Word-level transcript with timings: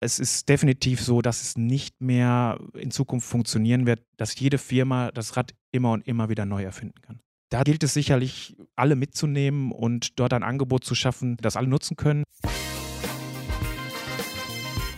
es 0.00 0.18
ist 0.18 0.48
definitiv 0.48 1.02
so, 1.02 1.20
dass 1.20 1.42
es 1.42 1.58
nicht 1.58 2.00
mehr 2.00 2.58
in 2.74 2.90
Zukunft 2.90 3.28
funktionieren 3.28 3.86
wird, 3.86 4.02
dass 4.16 4.38
jede 4.38 4.56
Firma 4.56 5.10
das 5.12 5.36
Rad 5.36 5.54
immer 5.72 5.92
und 5.92 6.06
immer 6.08 6.30
wieder 6.30 6.46
neu 6.46 6.62
erfinden 6.62 7.00
kann. 7.02 7.20
Da 7.50 7.62
gilt 7.64 7.82
es 7.82 7.94
sicherlich, 7.94 8.56
alle 8.76 8.96
mitzunehmen 8.96 9.72
und 9.72 10.18
dort 10.18 10.32
ein 10.32 10.42
Angebot 10.42 10.84
zu 10.84 10.94
schaffen, 10.94 11.36
das 11.42 11.56
alle 11.56 11.66
nutzen 11.66 11.96
können. 11.96 12.24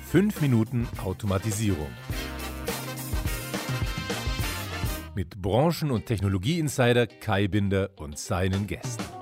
Fünf 0.09 0.41
Minuten 0.41 0.87
Automatisierung. 1.03 1.89
Mit 5.15 5.43
Branchen- 5.43 5.91
und 5.91 6.07
Technologieinsider 6.07 7.07
Kai 7.07 7.49
Binder 7.49 7.91
und 7.97 8.19
seinen 8.19 8.67
Gästen. 8.67 9.22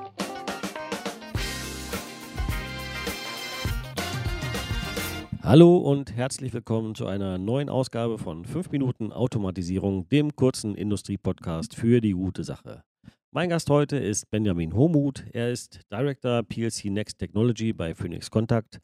Hallo 5.42 5.78
und 5.78 6.14
herzlich 6.14 6.52
willkommen 6.52 6.94
zu 6.94 7.06
einer 7.06 7.38
neuen 7.38 7.70
Ausgabe 7.70 8.18
von 8.18 8.44
5 8.44 8.70
Minuten 8.72 9.10
Automatisierung, 9.10 10.06
dem 10.10 10.36
kurzen 10.36 10.74
Industrie-Podcast 10.74 11.74
für 11.74 12.02
die 12.02 12.12
gute 12.12 12.44
Sache. 12.44 12.84
Mein 13.32 13.48
Gast 13.48 13.70
heute 13.70 13.96
ist 13.96 14.30
Benjamin 14.30 14.74
Homuth. 14.74 15.24
Er 15.32 15.50
ist 15.50 15.80
Director 15.90 16.42
PLC 16.42 16.90
Next 16.90 17.18
Technology 17.18 17.72
bei 17.72 17.94
Phoenix 17.94 18.30
Contact. 18.30 18.80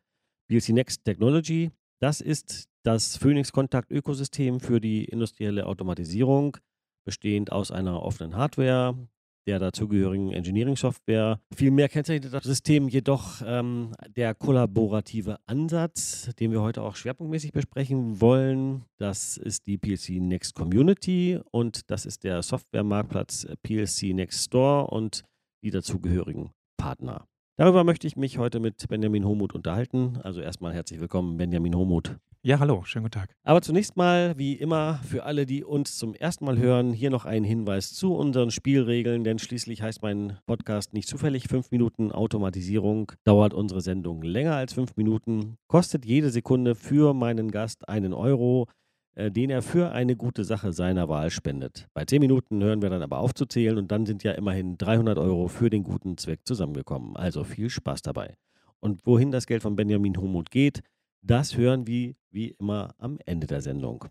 PLC 0.49 0.71
Next 0.71 1.05
Technology, 1.05 1.73
das 2.01 2.23
ist 2.23 2.69
das 2.85 3.19
Phoenix 3.19 3.53
Contact 3.53 3.91
Ökosystem 3.91 4.59
für 4.59 4.81
die 4.81 5.05
industrielle 5.05 5.67
Automatisierung, 5.67 6.57
bestehend 7.05 7.53
aus 7.53 7.71
einer 7.71 8.03
offenen 8.03 8.35
Hardware, 8.35 8.97
der 9.47 9.59
dazugehörigen 9.59 10.33
Engineering-Software. 10.33 11.41
Vielmehr 11.55 11.89
kennzeichnet 11.89 12.33
das 12.33 12.45
System 12.45 12.89
jedoch 12.89 13.43
ähm, 13.45 13.93
der 14.17 14.35
kollaborative 14.35 15.39
Ansatz, 15.47 16.31
den 16.39 16.51
wir 16.51 16.63
heute 16.63 16.83
auch 16.83 16.97
schwerpunktmäßig 16.97 17.53
besprechen 17.53 18.21
wollen. 18.21 18.85
Das 18.99 19.37
ist 19.37 19.67
die 19.67 19.79
PLC 19.79 20.21
Next 20.21 20.55
Community 20.55 21.39
und 21.51 21.91
das 21.91 22.07
ist 22.07 22.25
der 22.25 22.43
Softwaremarktplatz 22.43 23.47
PLC 23.63 24.15
Next 24.15 24.45
Store 24.45 24.89
und 24.89 25.25
die 25.63 25.71
dazugehörigen 25.71 26.51
Partner. 26.77 27.27
Darüber 27.59 27.85
möchte 27.85 28.07
ich 28.07 28.17
mich 28.17 28.37
heute 28.37 28.61
mit 28.61 28.87
Benjamin 28.89 29.25
Homuth 29.25 29.55
unterhalten. 29.55 30.19
Also 30.23 30.43
erstmal 30.43 30.75
herzlich 30.75 31.01
willkommen, 31.01 31.39
Benjamin 31.39 31.75
Homuth. 31.75 32.17
Ja, 32.47 32.61
hallo, 32.61 32.85
schönen 32.85 33.07
guten 33.07 33.19
Tag. 33.19 33.35
Aber 33.43 33.61
zunächst 33.61 33.97
mal, 33.97 34.39
wie 34.39 34.53
immer, 34.53 35.01
für 35.03 35.25
alle, 35.25 35.47
die 35.47 35.65
uns 35.65 35.99
zum 35.99 36.15
ersten 36.15 36.45
Mal 36.45 36.59
hören, 36.59 36.93
hier 36.93 37.11
noch 37.11 37.25
ein 37.25 37.43
Hinweis 37.43 37.93
zu 37.93 38.15
unseren 38.15 38.53
Spielregeln, 38.53 39.25
denn 39.25 39.41
schließlich 39.41 39.83
heißt 39.83 40.01
mein 40.01 40.39
Podcast 40.47 40.93
nicht 40.93 41.09
zufällig 41.09 41.49
fünf 41.49 41.73
Minuten 41.73 42.13
Automatisierung. 42.13 43.11
Dauert 43.25 43.53
unsere 43.53 43.81
Sendung 43.81 44.23
länger 44.23 44.55
als 44.55 44.75
fünf 44.75 44.95
Minuten, 44.95 45.57
kostet 45.67 46.07
jede 46.07 46.31
Sekunde 46.31 46.77
für 46.77 47.15
meinen 47.15 47.51
Gast 47.51 47.89
einen 47.89 48.15
Euro, 48.15 48.69
äh, 49.17 49.29
den 49.29 49.51
er 49.51 49.61
für 49.61 49.91
eine 49.91 50.15
gute 50.15 50.45
Sache 50.45 50.73
seiner 50.73 51.09
Wahl 51.09 51.31
spendet. 51.31 51.89
Bei 51.95 52.05
zehn 52.05 52.21
Minuten 52.21 52.63
hören 52.63 52.81
wir 52.81 52.91
dann 52.91 53.03
aber 53.03 53.19
aufzuzählen 53.19 53.77
und 53.77 53.91
dann 53.91 54.07
sind 54.07 54.23
ja 54.23 54.31
immerhin 54.31 54.79
300 54.79 55.19
Euro 55.19 55.49
für 55.49 55.69
den 55.69 55.83
guten 55.83 56.17
Zweck 56.17 56.43
zusammengekommen. 56.45 57.17
Also 57.17 57.43
viel 57.43 57.71
Spaß 57.71 58.03
dabei. 58.03 58.37
Und 58.79 59.05
wohin 59.05 59.33
das 59.33 59.47
Geld 59.47 59.63
von 59.63 59.75
Benjamin 59.75 60.17
Humut 60.17 60.53
geht, 60.53 60.85
das 61.27 61.57
hören 61.57 61.87
wir 61.87 62.15
wie 62.31 62.51
immer 62.59 62.95
am 62.99 63.19
Ende 63.27 63.47
der 63.47 63.61
Sendung. 63.61 64.07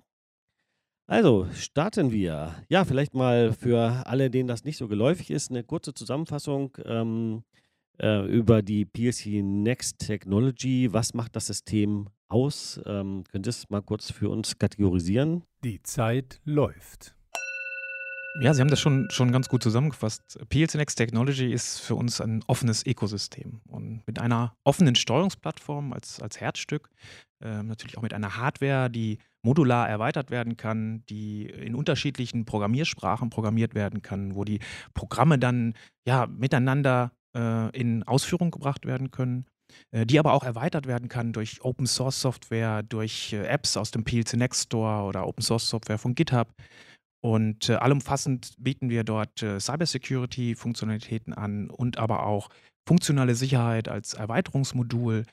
Also, 1.08 1.48
starten 1.54 2.12
wir. 2.12 2.56
Ja, 2.68 2.84
vielleicht 2.84 3.14
mal 3.14 3.54
für 3.54 4.06
alle, 4.08 4.32
denen 4.32 4.48
das 4.48 4.64
nicht 4.64 4.78
so 4.78 4.88
geläufig 4.88 5.30
ist, 5.30 5.52
eine 5.52 5.64
kurze 5.64 5.94
Zusammenfassung 5.94 6.76
ähm, 6.84 7.44
äh, 8.00 8.26
über 8.26 8.64
die 8.64 8.86
PLC 8.86 9.44
Next 9.44 10.00
Technology. 10.00 10.92
Was 10.92 11.14
macht 11.14 11.36
das 11.36 11.46
System 11.46 12.10
aus? 12.28 12.82
Ähm, 12.86 13.24
könnt 13.32 13.46
ihr 13.46 13.52
es 13.52 13.70
mal 13.70 13.84
kurz 13.84 14.12
für 14.12 14.30
uns 14.30 14.58
kategorisieren? 14.58 15.44
Die 15.64 15.82
Zeit 15.84 16.42
läuft. 16.44 17.15
Ja, 18.42 18.54
Sie 18.54 18.60
haben 18.60 18.70
das 18.70 18.82
schon, 18.82 19.10
schon 19.12 19.32
ganz 19.32 19.48
gut 19.48 19.64
zusammengefasst. 19.64 20.40
PLC 20.50 20.76
Next 20.76 20.98
Technology 20.98 21.54
ist 21.54 21.80
für 21.80 21.96
uns 21.96 22.20
ein 22.20 22.44
offenes 22.48 22.86
Ökosystem 22.86 23.62
und 23.70 24.06
mit 24.06 24.20
einer 24.20 24.58
offenen 24.66 24.96
Steuerungsplattform 24.96 25.94
als, 25.94 26.22
als 26.22 26.42
Herzstück, 26.42 26.90
äh, 27.42 27.64
natürlich 27.64 27.98
auch 27.98 28.02
mit 28.02 28.14
einer 28.14 28.36
Hardware, 28.36 28.90
die 28.90 29.20
modular 29.42 29.88
erweitert 29.88 30.32
werden 30.32 30.58
kann, 30.58 31.04
die 31.08 31.46
in 31.46 31.76
unterschiedlichen 31.76 32.46
Programmiersprachen 32.46 33.30
programmiert 33.30 33.74
werden 33.74 34.02
kann, 34.02 34.36
wo 34.36 34.44
die 34.44 34.60
Programme 34.94 35.40
dann 35.40 35.74
ja 36.06 36.28
miteinander 36.28 37.14
äh, 37.38 37.70
in 37.78 38.04
Ausführung 38.04 38.52
gebracht 38.52 38.86
werden 38.86 39.12
können 39.12 39.46
äh, 39.92 40.06
die 40.06 40.20
aber 40.20 40.34
auch 40.34 40.44
erweitert 40.44 40.88
werden 40.88 41.10
kann 41.10 41.34
durch 41.34 41.64
Open 41.64 41.88
Source 41.88 42.22
Software, 42.22 42.84
durch 42.84 43.34
äh, 43.34 43.46
Apps 43.48 43.78
aus 43.78 43.92
dem 43.92 44.04
PLC 44.04 44.34
Next 44.34 44.66
Store 44.66 45.04
oder 45.04 45.28
Open 45.28 45.42
Source 45.42 45.68
Software 45.68 45.98
von 45.98 46.16
GitHub. 46.16 46.54
Und 47.26 47.70
äh, 47.70 47.74
allumfassend 47.74 48.54
bieten 48.60 48.92
wir 48.92 49.04
dort 49.04 49.42
äh, 49.42 49.60
Cybersecurity-Funktionalitäten 49.60 51.34
an 51.34 51.72
und 51.72 51.98
aber 51.98 52.28
auch 52.28 52.50
funktionale 52.88 53.34
Sicherheit 53.34 53.88
als 53.88 54.14
Erweiterungsmodul 54.14 55.26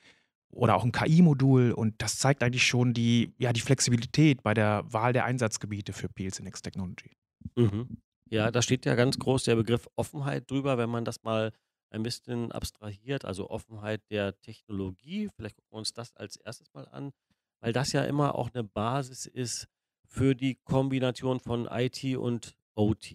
oder 0.55 0.75
auch 0.75 0.85
ein 0.85 0.93
KI-Modul. 0.93 1.73
Und 1.73 2.01
das 2.01 2.17
zeigt 2.17 2.43
eigentlich 2.43 2.67
schon 2.67 2.95
die, 2.95 3.35
ja, 3.37 3.53
die 3.53 3.61
Flexibilität 3.61 4.43
bei 4.43 4.55
der 4.55 4.91
Wahl 4.91 5.13
der 5.13 5.27
Einsatzgebiete 5.27 5.93
für 5.93 6.09
PLC 6.09 6.41
Next 6.41 6.65
Technology. 6.65 7.11
Mhm. 7.57 7.99
Ja, 8.31 8.51
da 8.51 8.63
steht 8.63 8.87
ja 8.87 8.95
ganz 8.95 9.19
groß 9.19 9.45
der 9.45 9.57
Begriff 9.57 9.87
Offenheit 9.95 10.51
drüber, 10.51 10.79
wenn 10.79 10.89
man 10.89 11.05
das 11.05 11.23
mal 11.25 11.53
ein 11.91 12.03
bisschen 12.03 12.53
abstrahiert, 12.53 13.27
also 13.27 13.51
Offenheit 13.51 14.01
der 14.11 14.41
Technologie. 14.41 15.29
Vielleicht 15.37 15.57
gucken 15.57 15.73
wir 15.73 15.79
uns 15.81 15.93
das 15.93 16.17
als 16.17 16.37
erstes 16.37 16.73
mal 16.73 16.89
an, 16.89 17.13
weil 17.61 17.75
das 17.75 17.93
ja 17.93 18.03
immer 18.05 18.35
auch 18.35 18.49
eine 18.55 18.65
Basis 18.65 19.27
ist 19.27 19.69
für 20.13 20.35
die 20.35 20.57
Kombination 20.65 21.41
von 21.41 21.67
IT 21.67 22.05
und 22.17 22.55
OT. 22.75 23.15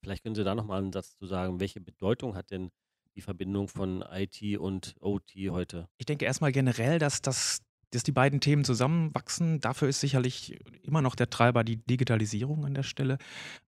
Vielleicht 0.00 0.22
können 0.22 0.34
Sie 0.34 0.44
da 0.44 0.54
nochmal 0.54 0.82
einen 0.82 0.92
Satz 0.92 1.16
zu 1.16 1.26
sagen. 1.26 1.60
Welche 1.60 1.80
Bedeutung 1.80 2.36
hat 2.36 2.50
denn 2.50 2.70
die 3.14 3.22
Verbindung 3.22 3.68
von 3.68 4.04
IT 4.12 4.58
und 4.58 4.94
OT 5.00 5.32
heute? 5.48 5.88
Ich 5.96 6.04
denke 6.04 6.26
erstmal 6.26 6.52
generell, 6.52 6.98
dass 6.98 7.22
das 7.22 7.60
dass 7.92 8.02
die 8.02 8.12
beiden 8.12 8.40
Themen 8.40 8.64
zusammenwachsen. 8.64 9.60
Dafür 9.60 9.88
ist 9.88 10.00
sicherlich 10.00 10.58
immer 10.82 11.02
noch 11.02 11.14
der 11.14 11.30
Treiber 11.30 11.62
die 11.62 11.76
Digitalisierung 11.76 12.66
an 12.66 12.74
der 12.74 12.82
Stelle. 12.82 13.16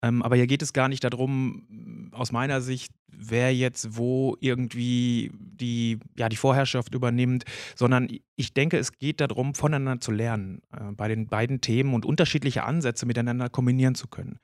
Ähm, 0.03 0.23
aber 0.23 0.37
hier 0.37 0.47
geht 0.47 0.63
es 0.63 0.73
gar 0.73 0.89
nicht 0.89 1.05
darum, 1.05 2.11
aus 2.13 2.33
meiner 2.33 2.63
Sicht, 2.63 2.93
wer 3.19 3.55
jetzt 3.55 3.97
wo 3.97 4.37
irgendwie 4.41 5.31
die, 5.39 5.99
ja, 6.17 6.29
die 6.29 6.37
Vorherrschaft 6.37 6.95
übernimmt, 6.95 7.45
sondern 7.75 8.09
ich 8.37 8.53
denke, 8.53 8.79
es 8.79 8.93
geht 8.93 9.21
darum, 9.21 9.55
voneinander 9.55 10.01
zu 10.01 10.13
lernen, 10.13 10.63
äh, 10.73 10.93
bei 10.93 11.09
den 11.09 11.27
beiden 11.27 11.61
Themen 11.61 11.95
und 11.95 12.05
unterschiedliche 12.05 12.65
Ansätze 12.65 13.07
miteinander 13.07 13.49
kombinieren 13.49 13.95
zu 13.95 14.09
können. 14.09 14.39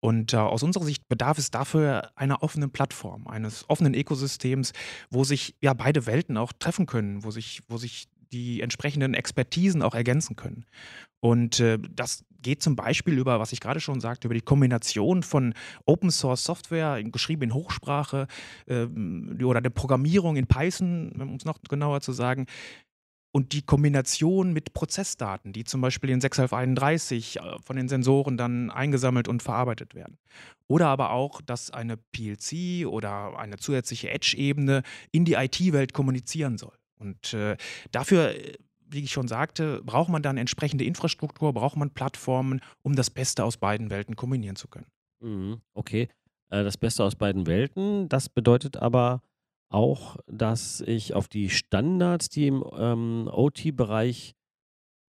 Und 0.00 0.34
äh, 0.34 0.36
aus 0.36 0.62
unserer 0.62 0.84
Sicht 0.84 1.08
bedarf 1.08 1.38
es 1.38 1.50
dafür 1.50 2.10
einer 2.14 2.42
offenen 2.42 2.70
Plattform, 2.70 3.26
eines 3.26 3.68
offenen 3.70 3.94
Ökosystems, 3.94 4.72
wo 5.10 5.24
sich 5.24 5.54
ja 5.62 5.72
beide 5.72 6.04
Welten 6.04 6.36
auch 6.36 6.52
treffen 6.52 6.84
können, 6.84 7.24
wo 7.24 7.30
sich, 7.30 7.62
wo 7.68 7.78
sich 7.78 8.04
die 8.30 8.60
entsprechenden 8.60 9.14
Expertisen 9.14 9.80
auch 9.80 9.94
ergänzen 9.94 10.36
können. 10.36 10.66
Und 11.20 11.58
äh, 11.60 11.78
das 11.90 12.24
geht 12.44 12.62
zum 12.62 12.76
Beispiel 12.76 13.18
über, 13.18 13.40
was 13.40 13.50
ich 13.50 13.58
gerade 13.58 13.80
schon 13.80 14.00
sagte, 14.00 14.28
über 14.28 14.34
die 14.34 14.40
Kombination 14.40 15.24
von 15.24 15.54
Open 15.86 16.12
Source 16.12 16.44
Software, 16.44 17.02
geschrieben 17.02 17.42
in 17.42 17.54
Hochsprache 17.54 18.28
äh, 18.66 18.86
oder 19.42 19.60
der 19.60 19.70
Programmierung 19.70 20.36
in 20.36 20.46
Python, 20.46 21.10
um 21.20 21.34
es 21.34 21.44
noch 21.44 21.58
genauer 21.68 22.00
zu 22.00 22.12
sagen, 22.12 22.46
und 23.32 23.52
die 23.52 23.62
Kombination 23.62 24.52
mit 24.52 24.74
Prozessdaten, 24.74 25.52
die 25.52 25.64
zum 25.64 25.80
Beispiel 25.80 26.10
in 26.10 26.20
61131 26.20 27.38
äh, 27.38 27.40
von 27.64 27.74
den 27.74 27.88
Sensoren 27.88 28.36
dann 28.36 28.70
eingesammelt 28.70 29.26
und 29.26 29.42
verarbeitet 29.42 29.96
werden. 29.96 30.18
Oder 30.68 30.86
aber 30.86 31.10
auch, 31.10 31.40
dass 31.40 31.72
eine 31.72 31.96
PLC 31.96 32.86
oder 32.86 33.36
eine 33.36 33.56
zusätzliche 33.56 34.10
Edge-Ebene 34.10 34.84
in 35.10 35.24
die 35.24 35.32
IT-Welt 35.32 35.92
kommunizieren 35.92 36.58
soll. 36.58 36.76
Und 37.00 37.34
äh, 37.34 37.56
dafür, 37.90 38.36
äh, 38.36 38.54
wie 38.94 39.04
ich 39.04 39.12
schon 39.12 39.28
sagte, 39.28 39.82
braucht 39.84 40.08
man 40.08 40.22
dann 40.22 40.36
entsprechende 40.36 40.84
Infrastruktur, 40.84 41.52
braucht 41.52 41.76
man 41.76 41.90
Plattformen, 41.90 42.60
um 42.82 42.96
das 42.96 43.10
Beste 43.10 43.44
aus 43.44 43.56
beiden 43.56 43.90
Welten 43.90 44.16
kombinieren 44.16 44.56
zu 44.56 44.68
können. 44.68 44.86
Mhm, 45.20 45.60
okay, 45.74 46.08
äh, 46.50 46.64
das 46.64 46.76
Beste 46.76 47.04
aus 47.04 47.16
beiden 47.16 47.46
Welten, 47.46 48.08
das 48.08 48.28
bedeutet 48.28 48.76
aber 48.76 49.22
auch, 49.70 50.16
dass 50.26 50.80
ich 50.82 51.14
auf 51.14 51.28
die 51.28 51.50
Standards, 51.50 52.28
die 52.28 52.46
im 52.46 52.64
ähm, 52.76 53.28
OT-Bereich 53.32 54.34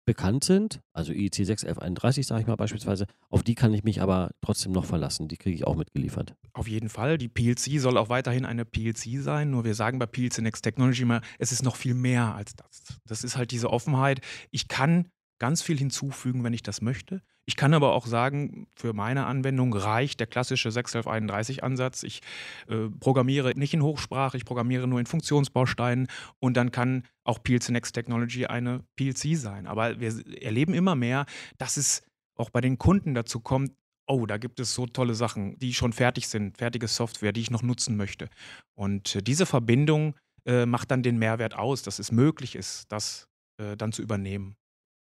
bekannt 0.05 0.43
sind, 0.43 0.81
also 0.93 1.13
IEC 1.13 1.35
61131, 1.45 2.25
sage 2.25 2.41
ich 2.41 2.47
mal 2.47 2.55
beispielsweise, 2.55 3.05
auf 3.29 3.43
die 3.43 3.55
kann 3.55 3.73
ich 3.73 3.83
mich 3.83 4.01
aber 4.01 4.31
trotzdem 4.41 4.71
noch 4.71 4.85
verlassen. 4.85 5.27
Die 5.27 5.37
kriege 5.37 5.55
ich 5.55 5.65
auch 5.67 5.75
mitgeliefert. 5.75 6.35
Auf 6.53 6.67
jeden 6.67 6.89
Fall. 6.89 7.17
Die 7.17 7.27
PLC 7.27 7.79
soll 7.79 7.97
auch 7.97 8.09
weiterhin 8.09 8.45
eine 8.45 8.65
PLC 8.65 9.21
sein. 9.21 9.51
Nur 9.51 9.63
wir 9.63 9.75
sagen 9.75 9.99
bei 9.99 10.05
PLC 10.05 10.39
Next 10.39 10.63
Technology 10.63 11.03
immer, 11.03 11.21
es 11.37 11.51
ist 11.51 11.63
noch 11.63 11.75
viel 11.75 11.93
mehr 11.93 12.35
als 12.35 12.55
das. 12.55 12.99
Das 13.05 13.23
ist 13.23 13.37
halt 13.37 13.51
diese 13.51 13.69
Offenheit. 13.69 14.21
Ich 14.49 14.67
kann 14.67 15.07
ganz 15.41 15.63
viel 15.63 15.79
hinzufügen, 15.79 16.43
wenn 16.43 16.53
ich 16.53 16.61
das 16.61 16.83
möchte. 16.83 17.23
Ich 17.47 17.55
kann 17.55 17.73
aber 17.73 17.93
auch 17.93 18.05
sagen, 18.05 18.67
für 18.75 18.93
meine 18.93 19.25
Anwendung 19.25 19.73
reicht 19.73 20.19
der 20.19 20.27
klassische 20.27 20.69
61131-Ansatz. 20.69 22.03
Ich 22.03 22.21
äh, 22.67 22.89
programmiere 22.99 23.53
nicht 23.55 23.73
in 23.73 23.81
Hochsprache, 23.81 24.37
ich 24.37 24.45
programmiere 24.45 24.87
nur 24.87 24.99
in 24.99 25.07
Funktionsbausteinen 25.07 26.07
und 26.39 26.57
dann 26.57 26.71
kann 26.71 27.07
auch 27.23 27.41
PLC 27.41 27.69
Next 27.69 27.95
Technology 27.95 28.45
eine 28.45 28.83
PLC 28.95 29.35
sein. 29.35 29.65
Aber 29.65 29.99
wir 29.99 30.13
erleben 30.43 30.75
immer 30.75 30.93
mehr, 30.93 31.25
dass 31.57 31.75
es 31.75 32.03
auch 32.35 32.51
bei 32.51 32.61
den 32.61 32.77
Kunden 32.77 33.15
dazu 33.15 33.39
kommt, 33.39 33.71
oh, 34.05 34.27
da 34.27 34.37
gibt 34.37 34.59
es 34.59 34.75
so 34.75 34.85
tolle 34.85 35.15
Sachen, 35.15 35.57
die 35.57 35.73
schon 35.73 35.91
fertig 35.91 36.27
sind, 36.27 36.59
fertige 36.59 36.87
Software, 36.87 37.31
die 37.31 37.41
ich 37.41 37.49
noch 37.49 37.63
nutzen 37.63 37.97
möchte. 37.97 38.29
Und 38.75 39.15
äh, 39.15 39.23
diese 39.23 39.47
Verbindung 39.47 40.13
äh, 40.45 40.67
macht 40.67 40.91
dann 40.91 41.01
den 41.01 41.17
Mehrwert 41.17 41.55
aus, 41.55 41.81
dass 41.81 41.97
es 41.97 42.11
möglich 42.11 42.55
ist, 42.55 42.91
das 42.91 43.27
äh, 43.57 43.75
dann 43.75 43.91
zu 43.91 44.03
übernehmen. 44.03 44.55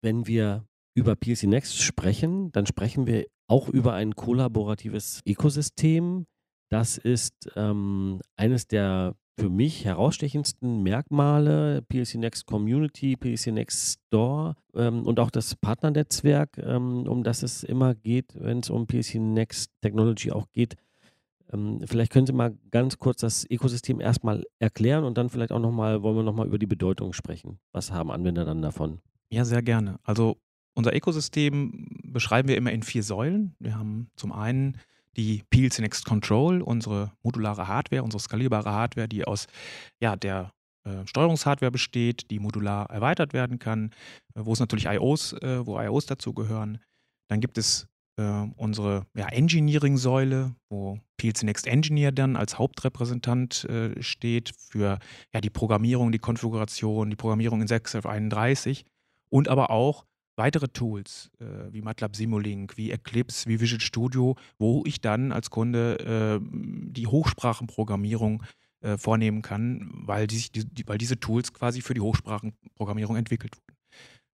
Wenn 0.03 0.27
wir 0.27 0.67
über 0.95 1.17
PLC 1.17 1.45
Next 1.45 1.81
sprechen, 1.81 2.51
dann 2.53 2.67
sprechen 2.67 3.07
wir 3.07 3.27
auch 3.49 3.69
über 3.69 3.95
ein 3.95 4.15
kollaboratives 4.15 5.21
Ökosystem. 5.27 6.27
Das 6.69 6.99
ist 6.99 7.35
ähm, 7.55 8.21
eines 8.37 8.67
der 8.67 9.15
für 9.39 9.51
mich 9.51 9.85
herausstechendsten 9.85 10.83
Merkmale 10.83 11.83
PLC 11.83 12.15
Next 12.15 12.47
Community, 12.47 13.17
PLC 13.17 13.49
Next 13.49 13.99
Store 14.09 14.57
ähm, 14.75 15.07
und 15.07 15.21
auch 15.21 15.31
das 15.31 15.55
Partnernetzwerk, 15.55 16.57
ähm, 16.59 17.07
um 17.07 17.23
das 17.23 17.43
es 17.43 17.63
immer 17.63 17.95
geht, 17.95 18.35
wenn 18.35 18.61
es 18.61 18.71
um 18.71 18.87
PLC 18.87 19.17
Next 19.17 19.71
Technology 19.83 20.33
auch 20.33 20.51
geht. 20.53 20.77
Ähm, 21.53 21.81
vielleicht 21.85 22.13
können 22.13 22.27
Sie 22.27 22.33
mal 22.33 22.57
ganz 22.71 22.99
kurz 22.99 23.21
das 23.21 23.49
Ökosystem 23.49 24.01
erstmal 24.01 24.45
erklären 24.59 25.05
und 25.05 25.19
dann 25.19 25.29
vielleicht 25.29 25.53
auch 25.53 25.61
nochmal, 25.61 26.03
wollen 26.03 26.17
wir 26.17 26.23
nochmal 26.23 26.47
über 26.47 26.59
die 26.59 26.67
Bedeutung 26.67 27.13
sprechen. 27.13 27.59
Was 27.73 27.93
haben 27.93 28.11
Anwender 28.11 28.47
dann 28.47 28.63
davon? 28.63 29.01
Ja, 29.31 29.45
sehr 29.45 29.63
gerne. 29.63 29.99
Also 30.03 30.37
unser 30.75 30.95
Ökosystem 30.95 31.87
beschreiben 32.05 32.49
wir 32.49 32.57
immer 32.57 32.73
in 32.73 32.83
vier 32.83 33.03
Säulen. 33.03 33.57
Wir 33.59 33.77
haben 33.77 34.11
zum 34.17 34.33
einen 34.33 34.79
die 35.17 35.43
PLC 35.51 35.81
Next 35.81 36.05
Control, 36.05 36.61
unsere 36.61 37.13
modulare 37.23 37.67
Hardware, 37.67 38.03
unsere 38.03 38.21
skalierbare 38.21 38.71
Hardware, 38.71 39.09
die 39.09 39.25
aus 39.25 39.47
ja, 40.01 40.17
der 40.17 40.53
äh, 40.85 41.07
Steuerungshardware 41.07 41.71
besteht, 41.71 42.31
die 42.31 42.39
modular 42.39 42.91
erweitert 42.91 43.33
werden 43.33 43.59
kann, 43.59 43.91
äh, 44.35 44.41
wo 44.45 44.53
es 44.53 44.61
natürlich 44.61 44.87
IOs, 44.87 45.33
äh, 45.33 45.67
wo 45.67 45.81
IOs 45.81 46.07
dazu 46.07 46.35
gehören. 46.35 46.79
Dann 47.29 47.41
gibt 47.41 47.57
es 47.57 47.89
äh, 48.19 48.47
unsere 48.57 49.07
ja, 49.17 49.29
Engineering-Säule, 49.29 50.55
wo 50.69 51.01
PLC 51.17 51.45
Next 51.45 51.67
Engineer 51.67 52.13
dann 52.13 52.37
als 52.37 52.59
Hauptrepräsentant 52.59 53.65
äh, 53.65 54.03
steht 54.03 54.53
für 54.59 54.99
ja, 55.33 55.41
die 55.41 55.51
Programmierung, 55.51 56.13
die 56.13 56.19
Konfiguration, 56.19 57.09
die 57.09 57.17
Programmierung 57.17 57.63
in 57.63 57.69
6F31 57.69 58.85
und 59.29 59.49
aber 59.49 59.71
auch 59.71 60.07
weitere 60.37 60.69
Tools 60.69 61.31
äh, 61.41 61.73
wie 61.73 61.83
MATLAB 61.83 62.15
Simulink, 62.15 62.77
wie 62.77 62.91
Eclipse, 62.91 63.49
wie 63.49 63.61
Visual 63.61 63.81
Studio, 63.81 64.37
wo 64.59 64.83
ich 64.87 65.01
dann 65.01 65.33
als 65.33 65.51
Kunde 65.51 66.41
äh, 66.43 66.47
die 66.51 67.07
Hochsprachenprogrammierung 67.07 68.43
äh, 68.81 68.99
vornehmen 68.99 69.43
kann, 69.43 69.91
weil, 70.05 70.27
die, 70.27 70.51
die, 70.53 70.87
weil 70.87 70.99
diese 70.99 71.19
Tools 71.19 71.53
quasi 71.53 71.81
für 71.81 71.95
die 71.95 72.03
Hochsprachenprogrammierung 72.03 73.17
entwickelt 73.17 73.57
wurden. 73.57 73.77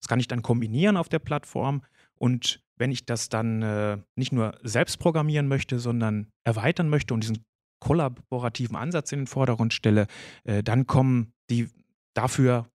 Das 0.00 0.08
kann 0.08 0.18
ich 0.18 0.26
dann 0.26 0.42
kombinieren 0.42 0.96
auf 0.96 1.08
der 1.08 1.20
Plattform 1.20 1.82
und 2.18 2.60
wenn 2.76 2.90
ich 2.90 3.06
das 3.06 3.28
dann 3.28 3.62
äh, 3.62 3.98
nicht 4.16 4.32
nur 4.32 4.58
selbst 4.62 4.98
programmieren 4.98 5.46
möchte, 5.46 5.78
sondern 5.78 6.26
erweitern 6.42 6.88
möchte 6.88 7.14
und 7.14 7.22
diesen 7.22 7.44
kollaborativen 7.78 8.76
Ansatz 8.76 9.12
in 9.12 9.20
den 9.20 9.26
Vordergrund 9.26 9.72
stelle, 9.72 10.06
äh, 10.44 10.64
dann 10.64 10.86
kommen 10.86 11.32
die 11.50 11.68
dafür 12.14 12.68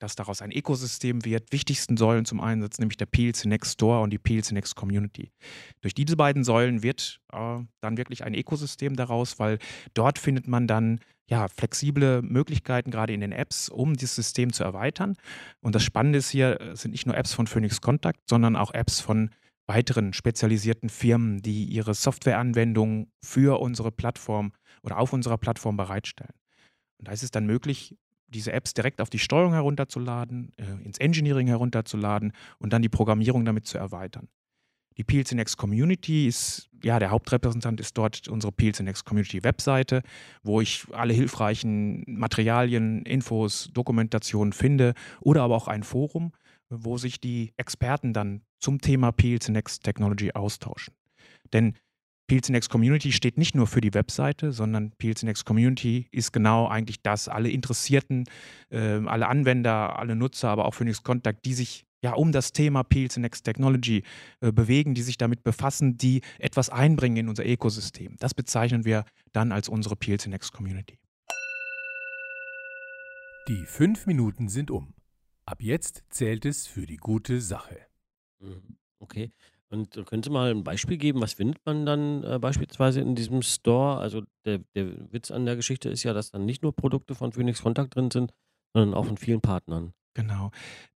dass 0.00 0.16
daraus 0.16 0.42
ein 0.42 0.50
Ökosystem 0.50 1.24
wird, 1.24 1.52
wichtigsten 1.52 1.96
Säulen 1.96 2.24
zum 2.24 2.40
Einsatz, 2.40 2.78
nämlich 2.78 2.96
der 2.96 3.06
PLC 3.06 3.44
Next 3.44 3.74
Store 3.74 4.00
und 4.00 4.10
die 4.10 4.18
PLC 4.18 4.52
Next 4.52 4.74
Community. 4.74 5.30
Durch 5.82 5.94
diese 5.94 6.16
beiden 6.16 6.42
Säulen 6.42 6.82
wird 6.82 7.20
äh, 7.32 7.58
dann 7.80 7.96
wirklich 7.96 8.24
ein 8.24 8.34
Ökosystem 8.34 8.96
daraus, 8.96 9.38
weil 9.38 9.58
dort 9.94 10.18
findet 10.18 10.48
man 10.48 10.66
dann 10.66 11.00
ja, 11.28 11.46
flexible 11.46 12.22
Möglichkeiten, 12.22 12.90
gerade 12.90 13.12
in 13.12 13.20
den 13.20 13.30
Apps, 13.30 13.68
um 13.68 13.94
dieses 13.94 14.16
System 14.16 14.52
zu 14.52 14.64
erweitern. 14.64 15.16
Und 15.60 15.76
das 15.76 15.84
Spannende 15.84 16.18
ist 16.18 16.30
hier, 16.30 16.60
es 16.60 16.82
sind 16.82 16.90
nicht 16.90 17.06
nur 17.06 17.16
Apps 17.16 17.32
von 17.32 17.46
Phoenix 17.46 17.80
Contact, 17.80 18.28
sondern 18.28 18.56
auch 18.56 18.74
Apps 18.74 19.00
von 19.00 19.30
weiteren 19.68 20.12
spezialisierten 20.12 20.88
Firmen, 20.88 21.42
die 21.42 21.64
ihre 21.64 21.94
Softwareanwendungen 21.94 23.12
für 23.22 23.60
unsere 23.60 23.92
Plattform 23.92 24.52
oder 24.82 24.98
auf 24.98 25.12
unserer 25.12 25.38
Plattform 25.38 25.76
bereitstellen. 25.76 26.34
Und 26.98 27.06
da 27.06 27.12
ist 27.12 27.22
es 27.22 27.30
dann 27.30 27.46
möglich, 27.46 27.96
diese 28.30 28.52
Apps 28.52 28.74
direkt 28.74 29.00
auf 29.00 29.10
die 29.10 29.18
Steuerung 29.18 29.52
herunterzuladen, 29.52 30.52
äh, 30.56 30.84
ins 30.84 30.98
Engineering 30.98 31.46
herunterzuladen 31.48 32.32
und 32.58 32.72
dann 32.72 32.82
die 32.82 32.88
Programmierung 32.88 33.44
damit 33.44 33.66
zu 33.66 33.78
erweitern. 33.78 34.28
Die 34.96 35.04
PLC 35.04 35.32
Next 35.32 35.56
Community 35.56 36.26
ist, 36.26 36.68
ja, 36.82 36.98
der 36.98 37.10
Hauptrepräsentant 37.10 37.80
ist 37.80 37.96
dort 37.96 38.28
unsere 38.28 38.52
PLC 38.52 38.80
Next 38.80 39.04
Community 39.04 39.42
Webseite, 39.42 40.02
wo 40.42 40.60
ich 40.60 40.84
alle 40.92 41.14
hilfreichen 41.14 42.04
Materialien, 42.06 43.02
Infos, 43.06 43.70
Dokumentationen 43.72 44.52
finde 44.52 44.94
oder 45.20 45.42
aber 45.42 45.56
auch 45.56 45.68
ein 45.68 45.84
Forum, 45.84 46.32
wo 46.68 46.98
sich 46.98 47.20
die 47.20 47.52
Experten 47.56 48.12
dann 48.12 48.42
zum 48.58 48.80
Thema 48.80 49.12
PLC 49.12 49.48
Next 49.50 49.84
Technology 49.84 50.32
austauschen. 50.32 50.94
Denn 51.52 51.74
PLC 52.30 52.50
Next 52.50 52.70
Community 52.70 53.10
steht 53.10 53.38
nicht 53.38 53.56
nur 53.56 53.66
für 53.66 53.80
die 53.80 53.92
Webseite, 53.92 54.52
sondern 54.52 54.92
PLC 54.92 55.24
Next 55.24 55.44
Community 55.44 56.06
ist 56.12 56.32
genau 56.32 56.68
eigentlich 56.68 57.02
das. 57.02 57.26
Alle 57.26 57.50
Interessierten, 57.50 58.24
äh, 58.70 58.78
alle 59.04 59.26
Anwender, 59.26 59.98
alle 59.98 60.14
Nutzer, 60.14 60.48
aber 60.48 60.66
auch 60.66 60.74
Phoenix 60.74 61.02
Contact, 61.02 61.44
die 61.44 61.54
sich 61.54 61.86
ja 62.02 62.12
um 62.12 62.30
das 62.30 62.52
Thema 62.52 62.84
PLC 62.84 63.16
Next 63.16 63.42
Technology 63.42 64.04
äh, 64.42 64.52
bewegen, 64.52 64.94
die 64.94 65.02
sich 65.02 65.18
damit 65.18 65.42
befassen, 65.42 65.96
die 65.96 66.20
etwas 66.38 66.70
einbringen 66.70 67.16
in 67.16 67.28
unser 67.28 67.44
Ökosystem. 67.44 68.14
Das 68.20 68.32
bezeichnen 68.32 68.84
wir 68.84 69.06
dann 69.32 69.50
als 69.50 69.68
unsere 69.68 69.96
PLC 69.96 70.28
Next 70.28 70.52
Community. 70.52 71.00
Die 73.48 73.64
fünf 73.66 74.06
Minuten 74.06 74.48
sind 74.48 74.70
um. 74.70 74.94
Ab 75.46 75.62
jetzt 75.62 76.04
zählt 76.10 76.44
es 76.44 76.68
für 76.68 76.86
die 76.86 76.98
gute 76.98 77.40
Sache. 77.40 77.80
Mhm. 78.38 78.76
Okay. 79.00 79.32
Und 79.72 79.96
äh, 79.96 80.02
können 80.02 80.22
Sie 80.22 80.30
mal 80.30 80.50
ein 80.50 80.64
Beispiel 80.64 80.98
geben, 80.98 81.20
was 81.20 81.34
findet 81.34 81.64
man 81.64 81.86
dann 81.86 82.24
äh, 82.24 82.38
beispielsweise 82.38 83.00
in 83.00 83.14
diesem 83.14 83.42
Store? 83.42 83.98
Also 83.98 84.22
der, 84.44 84.58
der 84.74 85.12
Witz 85.12 85.30
an 85.30 85.46
der 85.46 85.56
Geschichte 85.56 85.88
ist 85.88 86.02
ja, 86.02 86.12
dass 86.12 86.30
dann 86.30 86.44
nicht 86.44 86.62
nur 86.62 86.74
Produkte 86.74 87.14
von 87.14 87.32
Phoenix 87.32 87.62
Contact 87.62 87.94
drin 87.94 88.10
sind, 88.10 88.32
sondern 88.74 88.94
auch 88.94 89.06
von 89.06 89.16
vielen 89.16 89.40
Partnern. 89.40 89.92
Genau. 90.14 90.50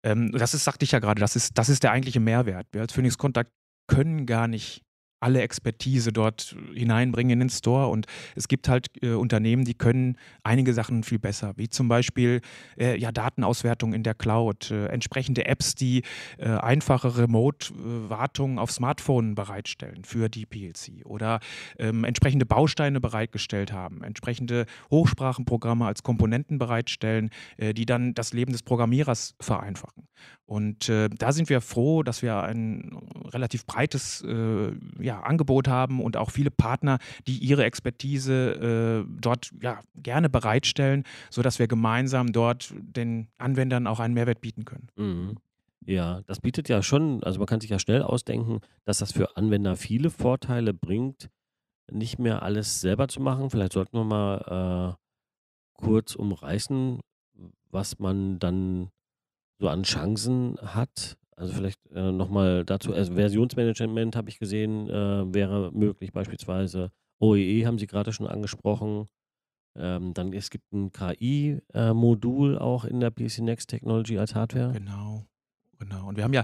Ähm, 0.04 0.32
das 0.32 0.54
ist, 0.54 0.64
sagte 0.64 0.86
ich 0.86 0.92
ja 0.92 1.00
gerade, 1.00 1.20
das 1.20 1.36
ist, 1.36 1.58
das 1.58 1.70
ist 1.70 1.84
der 1.84 1.92
eigentliche 1.92 2.22
Mehrwert. 2.22 2.68
Wir 2.72 2.82
als 2.82 2.94
Phoenix 2.94 3.18
Contact 3.18 3.52
können 3.88 4.26
gar 4.26 4.48
nicht 4.48 4.84
alle 5.22 5.42
Expertise 5.42 6.12
dort 6.12 6.56
hineinbringen 6.74 7.34
in 7.34 7.40
den 7.40 7.50
Store. 7.50 7.88
Und 7.88 8.08
es 8.36 8.48
gibt 8.48 8.68
halt 8.68 8.88
äh, 9.02 9.12
Unternehmen, 9.12 9.66
die 9.66 9.76
können 9.76 10.18
einige 10.44 10.74
Sachen 10.74 11.04
viel 11.04 11.20
besser, 11.20 11.54
wie 11.58 11.70
zum 11.70 11.88
Beispiel 11.88 12.42
äh, 12.78 12.98
ja, 12.98 13.12
Datenauswertung 13.12 13.94
in 13.94 14.04
der 14.04 14.16
Cloud, 14.16 14.72
äh, 14.72 14.88
entsprechende 14.88 15.46
Apps, 15.46 15.76
die 15.76 16.04
äh, 16.38 16.50
einfache 16.50 17.18
Remote-Wartung 17.18 18.58
auf 18.58 18.72
Smartphone 18.72 19.36
bereitstellen 19.36 20.04
für 20.04 20.28
die 20.28 20.46
PLC 20.46 21.06
oder 21.06 21.40
ähm, 21.78 22.04
entsprechende 22.04 22.46
Bausteine 22.46 23.00
bereitgestellt 23.00 23.72
haben, 23.72 24.04
entsprechende 24.04 24.66
Hochsprachenprogramme 24.90 25.86
als 25.86 26.01
Komponenten 26.01 26.58
bereitstellen, 26.58 27.30
äh, 27.58 27.74
die 27.74 27.86
dann 27.86 28.16
das 28.16 28.34
Leben 28.34 28.51
des 28.51 28.63
Programmierers 28.63 29.36
vereinfachen. 29.40 30.08
Und 30.46 30.90
äh, 30.90 31.10
da 31.10 31.32
sind 31.32 31.50
wir 31.50 31.62
froh, 31.62 32.04
dass 32.04 32.22
wir 32.22 32.42
ein 32.42 32.98
relativ 33.25 33.66
breites 33.66 34.24
ja, 35.00 35.11
ja, 35.12 35.20
Angebot 35.24 35.68
haben 35.68 36.01
und 36.01 36.15
auch 36.15 36.32
viele 36.32 36.51
Partner, 36.51 36.98
die 37.27 37.38
ihre 37.38 37.65
Expertise 37.65 39.03
äh, 39.06 39.12
dort 39.20 39.51
ja, 39.62 39.82
gerne 39.94 40.30
bereitstellen, 40.30 41.03
sodass 41.30 41.60
wir 41.60 41.68
gemeinsam 41.68 42.32
dort 42.32 42.74
den 42.80 43.27
Anwendern 43.38 43.88
auch 43.88 44.00
einen 44.00 44.13
Mehrwert 44.13 44.39
bieten 44.39 44.63
können. 44.63 44.88
Mhm. 44.96 45.36
Ja, 45.86 46.22
das 46.27 46.39
bietet 46.39 46.70
ja 46.70 46.82
schon, 46.82 47.24
also 47.24 47.39
man 47.39 47.48
kann 47.48 47.60
sich 47.60 47.72
ja 47.72 47.80
schnell 47.80 48.03
ausdenken, 48.03 48.62
dass 48.86 49.00
das 49.00 49.12
für 49.12 49.36
Anwender 49.36 49.75
viele 49.75 50.10
Vorteile 50.12 50.74
bringt, 50.74 51.30
nicht 51.91 52.18
mehr 52.18 52.41
alles 52.44 52.80
selber 52.80 53.10
zu 53.10 53.20
machen. 53.20 53.50
Vielleicht 53.50 53.74
sollten 53.74 53.98
wir 53.98 54.06
mal 54.06 54.96
äh, 54.96 55.84
kurz 55.84 56.15
umreißen, 56.15 57.01
was 57.70 58.00
man 58.00 58.39
dann 58.39 58.91
so 59.60 59.68
an 59.68 59.84
Chancen 59.84 60.58
hat, 60.62 61.18
also 61.41 61.53
vielleicht 61.53 61.79
äh, 61.91 62.12
nochmal 62.12 62.63
dazu, 62.63 62.93
also 62.93 63.15
Versionsmanagement 63.15 64.15
habe 64.15 64.29
ich 64.29 64.38
gesehen, 64.38 64.88
äh, 64.88 65.33
wäre 65.33 65.71
möglich 65.74 66.13
beispielsweise. 66.13 66.91
OEE 67.19 67.62
e 67.62 67.65
haben 67.65 67.79
Sie 67.79 67.88
gerade 67.88 68.13
schon 68.13 68.27
angesprochen. 68.27 69.07
Ähm, 69.75 70.13
dann 70.13 70.33
es 70.33 70.51
gibt 70.51 70.71
ein 70.71 70.91
KI-Modul 70.91 72.60
auch 72.60 72.86
in 72.86 73.00
der 73.00 73.10
PC 73.10 73.39
Next 73.39 73.69
Technology 73.69 74.19
als 74.19 74.36
Hardware. 74.36 74.71
Genau, 74.71 75.25
genau. 75.79 76.07
Und 76.07 76.17
wir 76.17 76.25
haben 76.25 76.33
ja, 76.33 76.43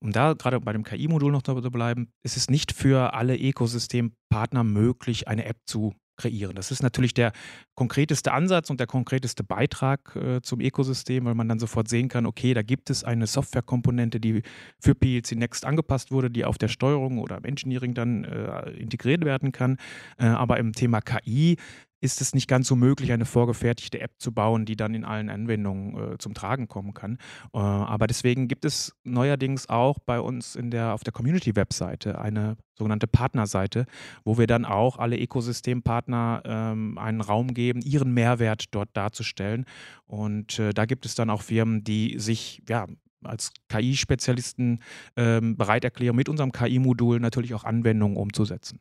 um 0.00 0.10
da 0.10 0.32
gerade 0.32 0.58
bei 0.58 0.72
dem 0.72 0.84
KI-Modul 0.84 1.30
noch 1.30 1.42
zu 1.42 1.54
bleiben, 1.54 2.08
ist 2.22 2.38
es 2.38 2.48
nicht 2.48 2.72
für 2.72 3.12
alle 3.12 3.36
Ökosystempartner 3.36 4.64
möglich, 4.64 5.28
eine 5.28 5.44
App 5.44 5.58
zu 5.66 5.94
kreieren. 6.16 6.54
Das 6.54 6.70
ist 6.70 6.82
natürlich 6.82 7.14
der 7.14 7.32
konkreteste 7.74 8.32
Ansatz 8.32 8.70
und 8.70 8.80
der 8.80 8.86
konkreteste 8.86 9.44
Beitrag 9.44 10.16
äh, 10.16 10.40
zum 10.42 10.60
Ökosystem, 10.60 11.24
weil 11.24 11.34
man 11.34 11.48
dann 11.48 11.58
sofort 11.58 11.88
sehen 11.88 12.08
kann, 12.08 12.26
okay, 12.26 12.54
da 12.54 12.62
gibt 12.62 12.90
es 12.90 13.04
eine 13.04 13.26
Softwarekomponente, 13.26 14.20
die 14.20 14.42
für 14.80 14.94
PLC 14.94 15.32
Next 15.32 15.64
angepasst 15.64 16.10
wurde, 16.10 16.30
die 16.30 16.44
auf 16.44 16.58
der 16.58 16.68
Steuerung 16.68 17.18
oder 17.18 17.36
im 17.38 17.44
Engineering 17.44 17.94
dann 17.94 18.24
äh, 18.24 18.70
integriert 18.72 19.24
werden 19.24 19.52
kann. 19.52 19.78
Äh, 20.18 20.26
aber 20.26 20.58
im 20.58 20.72
Thema 20.72 21.00
KI 21.00 21.56
ist 22.04 22.20
es 22.20 22.34
nicht 22.34 22.48
ganz 22.48 22.68
so 22.68 22.76
möglich, 22.76 23.12
eine 23.12 23.24
vorgefertigte 23.24 23.98
App 24.00 24.12
zu 24.18 24.30
bauen, 24.30 24.66
die 24.66 24.76
dann 24.76 24.94
in 24.94 25.04
allen 25.04 25.30
Anwendungen 25.30 26.12
äh, 26.12 26.18
zum 26.18 26.34
Tragen 26.34 26.68
kommen 26.68 26.92
kann. 26.92 27.16
Äh, 27.54 27.58
aber 27.58 28.06
deswegen 28.06 28.46
gibt 28.46 28.66
es 28.66 28.94
neuerdings 29.04 29.70
auch 29.70 29.98
bei 29.98 30.20
uns 30.20 30.54
in 30.54 30.70
der, 30.70 30.92
auf 30.92 31.02
der 31.02 31.14
Community-Webseite 31.14 32.18
eine 32.18 32.56
sogenannte 32.74 33.06
Partnerseite, 33.06 33.86
wo 34.22 34.36
wir 34.36 34.46
dann 34.46 34.66
auch 34.66 34.98
alle 34.98 35.18
Ökosystempartner 35.18 36.42
ähm, 36.44 36.98
einen 36.98 37.22
Raum 37.22 37.54
geben, 37.54 37.80
ihren 37.80 38.12
Mehrwert 38.12 38.66
dort 38.72 38.90
darzustellen. 38.92 39.64
Und 40.04 40.58
äh, 40.58 40.74
da 40.74 40.84
gibt 40.84 41.06
es 41.06 41.14
dann 41.14 41.30
auch 41.30 41.40
Firmen, 41.40 41.84
die 41.84 42.18
sich 42.18 42.62
ja, 42.68 42.86
als 43.22 43.52
KI-Spezialisten 43.70 44.80
ähm, 45.16 45.56
bereit 45.56 45.84
erklären, 45.84 46.16
mit 46.16 46.28
unserem 46.28 46.52
KI-Modul 46.52 47.20
natürlich 47.20 47.54
auch 47.54 47.64
Anwendungen 47.64 48.18
umzusetzen. 48.18 48.80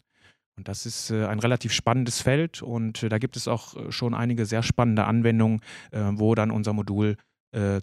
Und 0.57 0.67
das 0.67 0.85
ist 0.85 1.09
äh, 1.09 1.25
ein 1.25 1.39
relativ 1.39 1.73
spannendes 1.73 2.21
Feld 2.21 2.61
und 2.61 3.03
äh, 3.03 3.09
da 3.09 3.17
gibt 3.17 3.37
es 3.37 3.47
auch 3.47 3.75
äh, 3.75 3.91
schon 3.91 4.13
einige 4.13 4.45
sehr 4.45 4.63
spannende 4.63 5.05
Anwendungen, 5.05 5.61
wo 5.91 6.35
dann 6.35 6.51
unser 6.51 6.73
Modul 6.73 7.17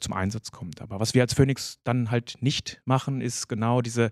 zum 0.00 0.14
Einsatz 0.14 0.50
kommt. 0.50 0.82
Aber 0.82 0.98
was 0.98 1.14
wir 1.14 1.22
als 1.22 1.32
Phoenix 1.32 1.78
dann 1.84 2.10
halt 2.10 2.34
nicht 2.40 2.82
machen, 2.86 3.20
ist 3.20 3.48
genau 3.48 3.82
diese 3.82 4.10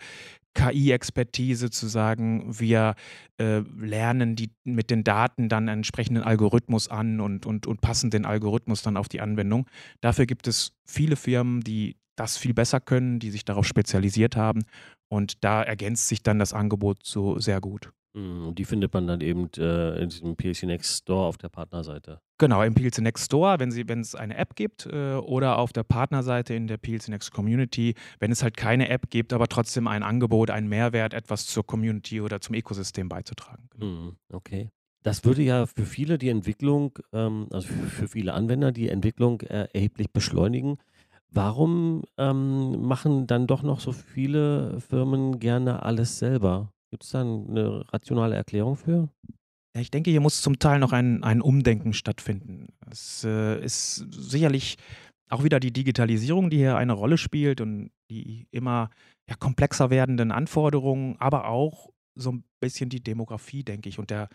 KI-Expertise 0.55 1.71
zu 1.71 1.89
sagen, 1.89 2.57
wir 2.61 2.95
lernen 3.39 4.37
die, 4.37 4.53
mit 4.63 4.91
den 4.91 5.03
Daten 5.03 5.49
dann 5.49 5.69
einen 5.69 5.81
entsprechenden 5.81 6.23
Algorithmus 6.23 6.87
an 6.87 7.21
und, 7.21 7.45
und, 7.45 7.67
und 7.67 7.81
passen 7.81 8.11
den 8.11 8.25
Algorithmus 8.25 8.83
dann 8.83 8.97
auf 8.97 9.09
die 9.09 9.21
Anwendung. 9.21 9.67
Dafür 10.01 10.27
gibt 10.27 10.47
es 10.47 10.75
viele 10.87 11.17
Firmen, 11.17 11.63
die 11.63 11.97
das 12.15 12.37
viel 12.37 12.55
besser 12.55 12.81
können, 12.81 13.19
die 13.19 13.31
sich 13.31 13.45
darauf 13.45 13.67
spezialisiert 13.67 14.37
haben. 14.37 14.65
Und 15.09 15.43
da 15.43 15.65
ergänzt 15.65 16.07
sich 16.07 16.23
dann 16.23 16.39
das 16.39 16.53
Angebot 16.53 16.99
so 17.05 17.41
sehr 17.41 17.61
gut. 17.61 17.91
Mhm, 18.19 18.49
und 18.49 18.59
die 18.59 18.65
findet 18.65 18.93
man 18.93 19.07
dann 19.07 19.21
eben 19.21 19.49
äh, 19.57 20.03
in 20.03 20.09
diesem 20.09 20.37
PLC 20.37 20.65
Next 20.65 21.03
Store 21.03 21.27
auf 21.27 21.39
der 21.39 21.49
Partnerseite. 21.49 22.21
Genau, 22.39 22.63
im 22.63 22.75
PLC 22.75 22.99
Next 22.99 23.27
Store, 23.27 23.61
wenn, 23.61 23.73
wenn 23.89 24.01
es 24.01 24.15
eine 24.15 24.37
App 24.37 24.57
gibt 24.57 24.87
äh, 24.87 25.15
oder 25.15 25.59
auf 25.59 25.73
der 25.73 25.85
Partnerseite 25.85 26.55
in 26.55 26.67
der 26.67 26.79
PLC 26.79 27.09
Next 27.09 27.33
Community, 27.33 27.95
wenn 28.19 28.33
es 28.33 28.43
halt 28.43 28.57
keine 28.57 28.89
App 28.89 29.11
gibt, 29.11 29.33
aber 29.33 29.47
trotzdem 29.47 29.87
ein 29.87 30.03
Angebot, 30.03 30.51
ein 30.51 30.69
Mehrwert, 30.69 31.15
etwas 31.15 31.47
zur 31.47 31.65
Community 31.65 32.21
oder 32.21 32.41
zum 32.41 32.57
Ökosystem 32.57 33.09
beizutragen. 33.09 33.69
Genau. 33.71 33.87
Mhm, 33.87 34.17
okay. 34.33 34.71
Das 35.05 35.25
würde 35.25 35.43
ja 35.43 35.67
für 35.67 35.87
viele 35.87 36.19
die 36.19 36.29
Entwicklung, 36.29 36.99
ähm, 37.13 37.47
also 37.53 37.69
für, 37.69 37.87
für, 37.87 38.09
viele 38.09 38.35
Anwender 38.35 38.73
die 38.73 38.89
Entwicklung 38.89 39.41
äh, 39.43 39.69
erheblich 39.73 40.13
beschleunigen. 40.13 40.79
Warum 41.31 42.03
ähm, 42.17 42.83
machen 42.83 43.27
dann 43.27 43.47
doch 43.47 43.63
noch 43.63 43.81
so 43.81 43.93
viele 43.93 44.81
Firmen 44.81 45.39
gerne 45.39 45.83
alles 45.83 46.19
selber? 46.19 46.73
Gibt 46.91 47.05
es 47.05 47.11
da 47.11 47.21
eine 47.21 47.85
rationale 47.93 48.37
Erklärung 48.37 48.77
für? 48.77 49.09
Ja, 49.75 49.81
ich 49.81 49.91
denke, 49.91 50.11
hier 50.11 50.21
muss 50.21 50.43
zum 50.43 50.59
Teil 50.59 50.79
noch 50.79 50.93
ein, 50.93 51.23
ein 51.23 51.43
Umdenken 51.43 51.93
stattfinden. 51.93 52.69
Es 52.91 53.25
äh, 53.25 53.63
ist 53.63 54.07
sicherlich 54.11 54.77
auch 55.29 55.45
wieder 55.45 55.61
die 55.61 55.73
Digitalisierung, 55.73 56.49
die 56.51 56.57
hier 56.57 56.77
eine 56.77 56.95
Rolle 56.95 57.19
spielt 57.19 57.61
und 57.61 57.91
die 58.11 58.47
immer 58.51 58.91
ja, 59.29 59.37
komplexer 59.37 59.91
werdenden 59.91 60.33
Anforderungen, 60.33 61.17
aber 61.19 61.49
auch 61.49 61.91
so 62.15 62.33
ein 62.33 62.45
bisschen 62.61 62.89
die 62.89 63.03
Demografie, 63.03 63.63
denke 63.63 63.89
ich, 63.89 63.99
und 63.99 64.11
der 64.11 64.29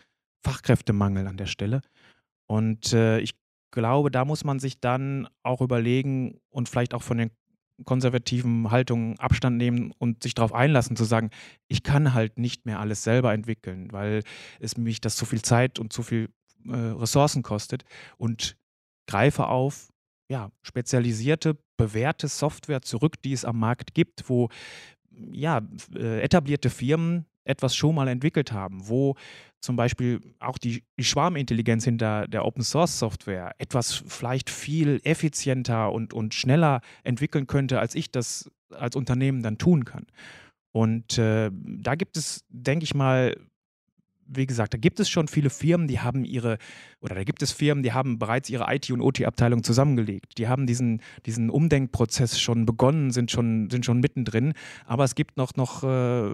Fachkräftemangel 0.45 1.27
an 1.27 1.37
der 1.37 1.47
Stelle. 1.47 1.81
Und 2.47 2.93
äh, 2.93 3.19
ich 3.19 3.33
glaube, 3.71 4.11
da 4.11 4.23
muss 4.23 4.43
man 4.43 4.59
sich 4.59 4.79
dann 4.79 5.27
auch 5.41 5.61
überlegen 5.61 6.39
und 6.49 6.69
vielleicht 6.69 6.93
auch 6.93 7.01
von 7.01 7.17
den 7.17 7.31
konservativen 7.85 8.71
Haltungen 8.71 9.19
Abstand 9.19 9.57
nehmen 9.57 9.91
und 9.97 10.23
sich 10.23 10.35
darauf 10.35 10.53
einlassen, 10.53 10.95
zu 10.95 11.03
sagen, 11.03 11.31
ich 11.67 11.83
kann 11.83 12.13
halt 12.13 12.37
nicht 12.37 12.65
mehr 12.65 12.79
alles 12.79 13.03
selber 13.03 13.33
entwickeln, 13.33 13.91
weil 13.91 14.23
es 14.59 14.77
mich 14.77 15.01
das 15.01 15.15
zu 15.15 15.25
viel 15.25 15.41
Zeit 15.41 15.79
und 15.79 15.91
zu 15.91 16.03
viel 16.03 16.29
äh, 16.67 16.75
Ressourcen 16.75 17.43
kostet 17.43 17.83
und 18.17 18.55
greife 19.07 19.47
auf 19.47 19.89
ja, 20.29 20.51
spezialisierte, 20.61 21.57
bewährte 21.77 22.27
Software 22.27 22.81
zurück, 22.81 23.21
die 23.21 23.33
es 23.33 23.45
am 23.45 23.59
Markt 23.59 23.93
gibt, 23.93 24.29
wo 24.29 24.49
ja, 25.31 25.61
äh, 25.95 26.21
etablierte 26.21 26.69
Firmen 26.69 27.25
etwas 27.45 27.75
schon 27.75 27.95
mal 27.95 28.07
entwickelt 28.07 28.51
haben, 28.51 28.87
wo 28.87 29.15
zum 29.61 29.75
Beispiel 29.75 30.19
auch 30.39 30.57
die, 30.57 30.83
Schwarmintelligenz 30.99 31.85
hinter 31.85 32.27
der 32.27 32.45
Open 32.45 32.63
Source 32.63 32.99
Software 32.99 33.55
etwas 33.57 34.03
vielleicht 34.07 34.49
viel 34.49 34.99
effizienter 35.03 35.91
und, 35.91 36.13
und 36.13 36.33
schneller 36.33 36.81
entwickeln 37.03 37.47
könnte, 37.47 37.79
als 37.79 37.95
ich 37.95 38.11
das 38.11 38.51
als 38.69 38.95
Unternehmen 38.95 39.41
dann 39.41 39.57
tun 39.57 39.85
kann. 39.85 40.05
Und 40.71 41.17
äh, 41.17 41.51
da 41.53 41.95
gibt 41.95 42.17
es, 42.17 42.43
denke 42.49 42.83
ich 42.83 42.93
mal, 42.95 43.37
wie 44.35 44.45
gesagt, 44.45 44.73
da 44.73 44.77
gibt 44.77 44.99
es 44.99 45.09
schon 45.09 45.27
viele 45.27 45.49
Firmen, 45.49 45.87
die 45.87 45.99
haben 45.99 46.25
ihre, 46.25 46.57
oder 46.99 47.15
da 47.15 47.23
gibt 47.23 47.41
es 47.41 47.51
Firmen, 47.51 47.83
die 47.83 47.93
haben 47.93 48.19
bereits 48.19 48.49
ihre 48.49 48.65
IT- 48.73 48.91
und 48.91 49.01
OT-Abteilung 49.01 49.63
zusammengelegt. 49.63 50.37
Die 50.37 50.47
haben 50.47 50.67
diesen, 50.67 51.01
diesen 51.25 51.49
Umdenkprozess 51.49 52.39
schon 52.39 52.65
begonnen, 52.65 53.11
sind 53.11 53.31
schon, 53.31 53.69
sind 53.69 53.85
schon 53.85 53.99
mittendrin. 53.99 54.53
Aber 54.85 55.03
es 55.03 55.15
gibt 55.15 55.37
noch, 55.37 55.55
noch 55.55 55.83
äh, 55.83 56.31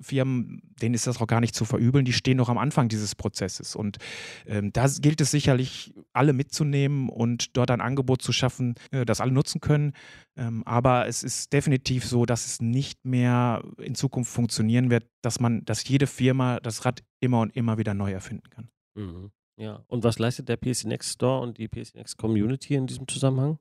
Firmen, 0.00 0.62
denen 0.82 0.94
ist 0.94 1.06
das 1.06 1.20
auch 1.20 1.26
gar 1.26 1.40
nicht 1.40 1.54
zu 1.54 1.64
verübeln, 1.64 2.04
die 2.04 2.12
stehen 2.12 2.36
noch 2.36 2.48
am 2.48 2.58
Anfang 2.58 2.88
dieses 2.88 3.14
Prozesses. 3.14 3.76
Und 3.76 3.98
ähm, 4.46 4.72
da 4.72 4.86
gilt 5.00 5.20
es 5.20 5.30
sicherlich, 5.30 5.94
alle 6.12 6.32
mitzunehmen 6.32 7.08
und 7.08 7.56
dort 7.56 7.70
ein 7.70 7.80
Angebot 7.80 8.22
zu 8.22 8.32
schaffen, 8.32 8.74
äh, 8.90 9.04
das 9.04 9.20
alle 9.20 9.32
nutzen 9.32 9.60
können. 9.60 9.92
Ähm, 10.36 10.62
aber 10.64 11.06
es 11.06 11.22
ist 11.22 11.52
definitiv 11.52 12.04
so, 12.04 12.24
dass 12.24 12.46
es 12.46 12.60
nicht 12.60 13.04
mehr 13.04 13.62
in 13.78 13.94
Zukunft 13.94 14.32
funktionieren 14.32 14.90
wird, 14.90 15.04
dass 15.22 15.40
man, 15.40 15.64
dass 15.64 15.86
jede 15.88 16.06
Firma 16.06 16.60
das 16.60 16.84
Rad 16.84 17.02
immer 17.20 17.40
und 17.40 17.54
immer 17.56 17.78
wieder 17.78 17.94
neu 17.94 18.12
erfinden 18.12 18.48
kann. 18.50 18.68
Mhm. 18.94 19.30
Ja, 19.56 19.84
und 19.88 20.04
was 20.04 20.18
leistet 20.18 20.48
der 20.48 20.56
PLC 20.56 20.84
Next 20.84 21.14
Store 21.14 21.40
und 21.40 21.58
die 21.58 21.68
PLC 21.68 21.96
Next 21.96 22.16
Community 22.16 22.74
in 22.74 22.86
diesem 22.86 23.08
Zusammenhang? 23.08 23.58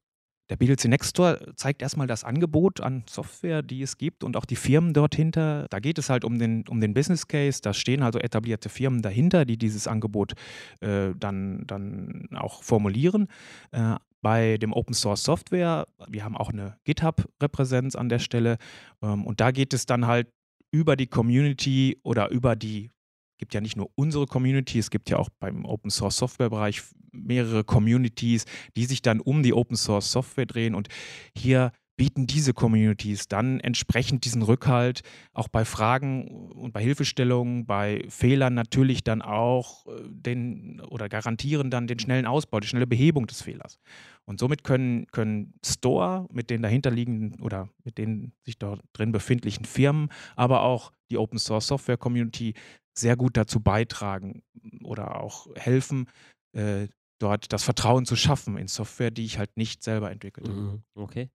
Der 0.49 0.55
PLC 0.55 0.85
Next 0.85 1.09
Store 1.09 1.53
zeigt 1.55 1.81
erstmal 1.81 2.07
das 2.07 2.23
Angebot 2.23 2.79
an 2.79 3.03
Software, 3.09 3.61
die 3.61 3.81
es 3.81 3.97
gibt 3.97 4.23
und 4.23 4.37
auch 4.37 4.45
die 4.45 4.55
Firmen 4.55 4.93
dort 4.93 5.13
hinter. 5.13 5.67
Da 5.69 5.79
geht 5.79 5.97
es 5.97 6.09
halt 6.09 6.23
um 6.23 6.39
den, 6.39 6.65
um 6.69 6.79
den 6.79 6.93
Business 6.93 7.27
Case. 7.27 7.61
Da 7.61 7.73
stehen 7.73 8.01
also 8.01 8.19
etablierte 8.19 8.69
Firmen 8.69 9.01
dahinter, 9.01 9.43
die 9.43 9.57
dieses 9.57 9.87
Angebot 9.87 10.33
äh, 10.79 11.09
dann, 11.17 11.65
dann 11.67 12.29
auch 12.35 12.63
formulieren. 12.63 13.27
Äh, 13.71 13.95
bei 14.21 14.57
dem 14.57 14.71
Open 14.71 14.93
Source 14.93 15.23
Software, 15.23 15.87
wir 16.07 16.23
haben 16.23 16.37
auch 16.37 16.49
eine 16.49 16.77
GitHub-Repräsenz 16.85 17.95
an 17.95 18.07
der 18.07 18.19
Stelle. 18.19 18.57
Ähm, 19.01 19.25
und 19.25 19.41
da 19.41 19.51
geht 19.51 19.73
es 19.73 19.85
dann 19.85 20.07
halt 20.07 20.29
über 20.71 20.95
die 20.95 21.07
Community 21.07 21.99
oder 22.03 22.29
über 22.29 22.55
die 22.55 22.91
gibt 23.37 23.53
ja 23.53 23.61
nicht 23.61 23.77
nur 23.77 23.89
unsere 23.95 24.25
Community, 24.25 24.79
es 24.79 24.89
gibt 24.89 25.09
ja 25.09 25.17
auch 25.17 25.29
beim 25.39 25.65
Open 25.65 25.91
Source 25.91 26.17
Software 26.17 26.49
Bereich 26.49 26.81
mehrere 27.11 27.63
Communities, 27.63 28.45
die 28.75 28.85
sich 28.85 29.01
dann 29.01 29.19
um 29.19 29.43
die 29.43 29.53
Open 29.53 29.75
Source 29.75 30.11
Software 30.11 30.45
drehen 30.45 30.75
und 30.75 30.87
hier 31.35 31.71
bieten 31.97 32.27
diese 32.27 32.53
Communities 32.53 33.27
dann 33.27 33.59
entsprechend 33.59 34.23
diesen 34.23 34.43
Rückhalt 34.43 35.01
auch 35.33 35.47
bei 35.47 35.65
Fragen 35.65 36.51
und 36.51 36.71
bei 36.71 36.81
Hilfestellungen, 36.81 37.65
bei 37.65 38.05
Fehlern 38.07 38.53
natürlich 38.53 39.03
dann 39.03 39.23
auch 39.23 39.87
äh, 39.87 40.03
den 40.07 40.79
oder 40.81 41.09
garantieren 41.09 41.71
dann 41.71 41.87
den 41.87 41.99
schnellen 41.99 42.27
Ausbau, 42.27 42.59
die 42.59 42.67
schnelle 42.67 42.87
Behebung 42.87 43.25
des 43.25 43.41
Fehlers. 43.41 43.79
Und 44.25 44.39
somit 44.39 44.63
können, 44.63 45.07
können 45.07 45.53
Store 45.65 46.27
mit 46.31 46.49
den 46.49 46.61
dahinterliegenden 46.61 47.41
oder 47.41 47.69
mit 47.83 47.97
den 47.97 48.33
sich 48.43 48.59
dort 48.59 48.81
drin 48.93 49.11
befindlichen 49.11 49.65
Firmen, 49.65 50.09
aber 50.35 50.61
auch 50.61 50.91
die 51.09 51.17
Open 51.17 51.39
Source 51.39 51.67
Software 51.67 51.97
Community 51.97 52.53
sehr 52.97 53.15
gut 53.15 53.37
dazu 53.37 53.59
beitragen 53.59 54.43
oder 54.83 55.21
auch 55.21 55.47
helfen, 55.55 56.09
äh, 56.53 56.87
dort 57.19 57.51
das 57.51 57.63
Vertrauen 57.63 58.05
zu 58.05 58.15
schaffen 58.15 58.57
in 58.57 58.67
Software, 58.67 59.11
die 59.11 59.25
ich 59.25 59.37
halt 59.37 59.55
nicht 59.57 59.83
selber 59.83 60.11
entwickelt 60.11 60.47
habe. 60.47 60.59
Mhm, 60.59 60.83
okay. 60.95 61.29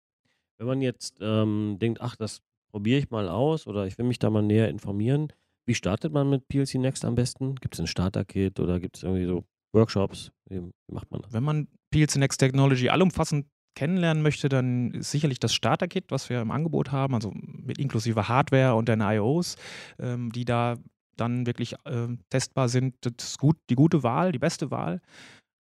Wenn 0.59 0.67
man 0.67 0.81
jetzt 0.81 1.17
ähm, 1.21 1.77
denkt, 1.81 2.01
ach, 2.01 2.17
das 2.17 2.41
probiere 2.71 2.99
ich 2.99 3.11
mal 3.11 3.29
aus 3.29 3.67
oder 3.67 3.87
ich 3.87 3.99
will 3.99 4.07
mich 4.07 4.19
da 4.19 4.31
mal 4.31 4.43
näher 4.43 4.69
informieren, 4.69 5.33
wie 5.67 5.75
startet 5.75 6.13
man 6.13 6.29
mit 6.29 6.49
PLC 6.49 6.75
Next 6.77 7.05
am 7.05 7.15
besten? 7.15 7.55
Gibt 7.57 7.75
es 7.75 7.81
ein 7.81 7.87
Starter-Kit 7.87 8.59
oder 8.59 8.81
gibt 8.81 8.97
es 8.97 9.03
irgendwie 9.03 9.27
so 9.27 9.45
Workshops? 9.73 10.33
Wie, 10.49 10.61
wie 10.61 10.95
macht 10.95 11.11
man 11.11 11.23
das? 11.23 11.33
Wenn 11.33 11.45
man 11.45 11.69
PLC 11.91 12.17
Next 12.17 12.39
Technology 12.39 12.89
allumfassend 12.89 13.47
kennenlernen 13.75 14.23
möchte, 14.23 14.49
dann 14.49 14.93
ist 14.93 15.11
sicherlich 15.11 15.41
das 15.41 15.55
Starter-Kit, 15.55 16.07
was 16.11 16.29
wir 16.29 16.41
im 16.41 16.51
Angebot 16.51 16.93
haben, 16.93 17.15
also 17.15 17.33
mit 17.33 17.79
inklusive 17.79 18.29
Hardware 18.29 18.75
und 18.75 18.89
den 18.89 19.01
IOs, 19.01 19.57
ähm, 19.99 20.31
die 20.33 20.45
da 20.45 20.77
dann 21.17 21.47
wirklich 21.47 21.75
äh, 21.85 22.09
testbar 22.31 22.69
sind, 22.69 22.95
das 23.01 23.29
ist 23.31 23.39
gut, 23.39 23.57
die 23.71 23.75
gute 23.75 24.03
Wahl, 24.03 24.33
die 24.33 24.39
beste 24.39 24.71
Wahl. 24.71 25.01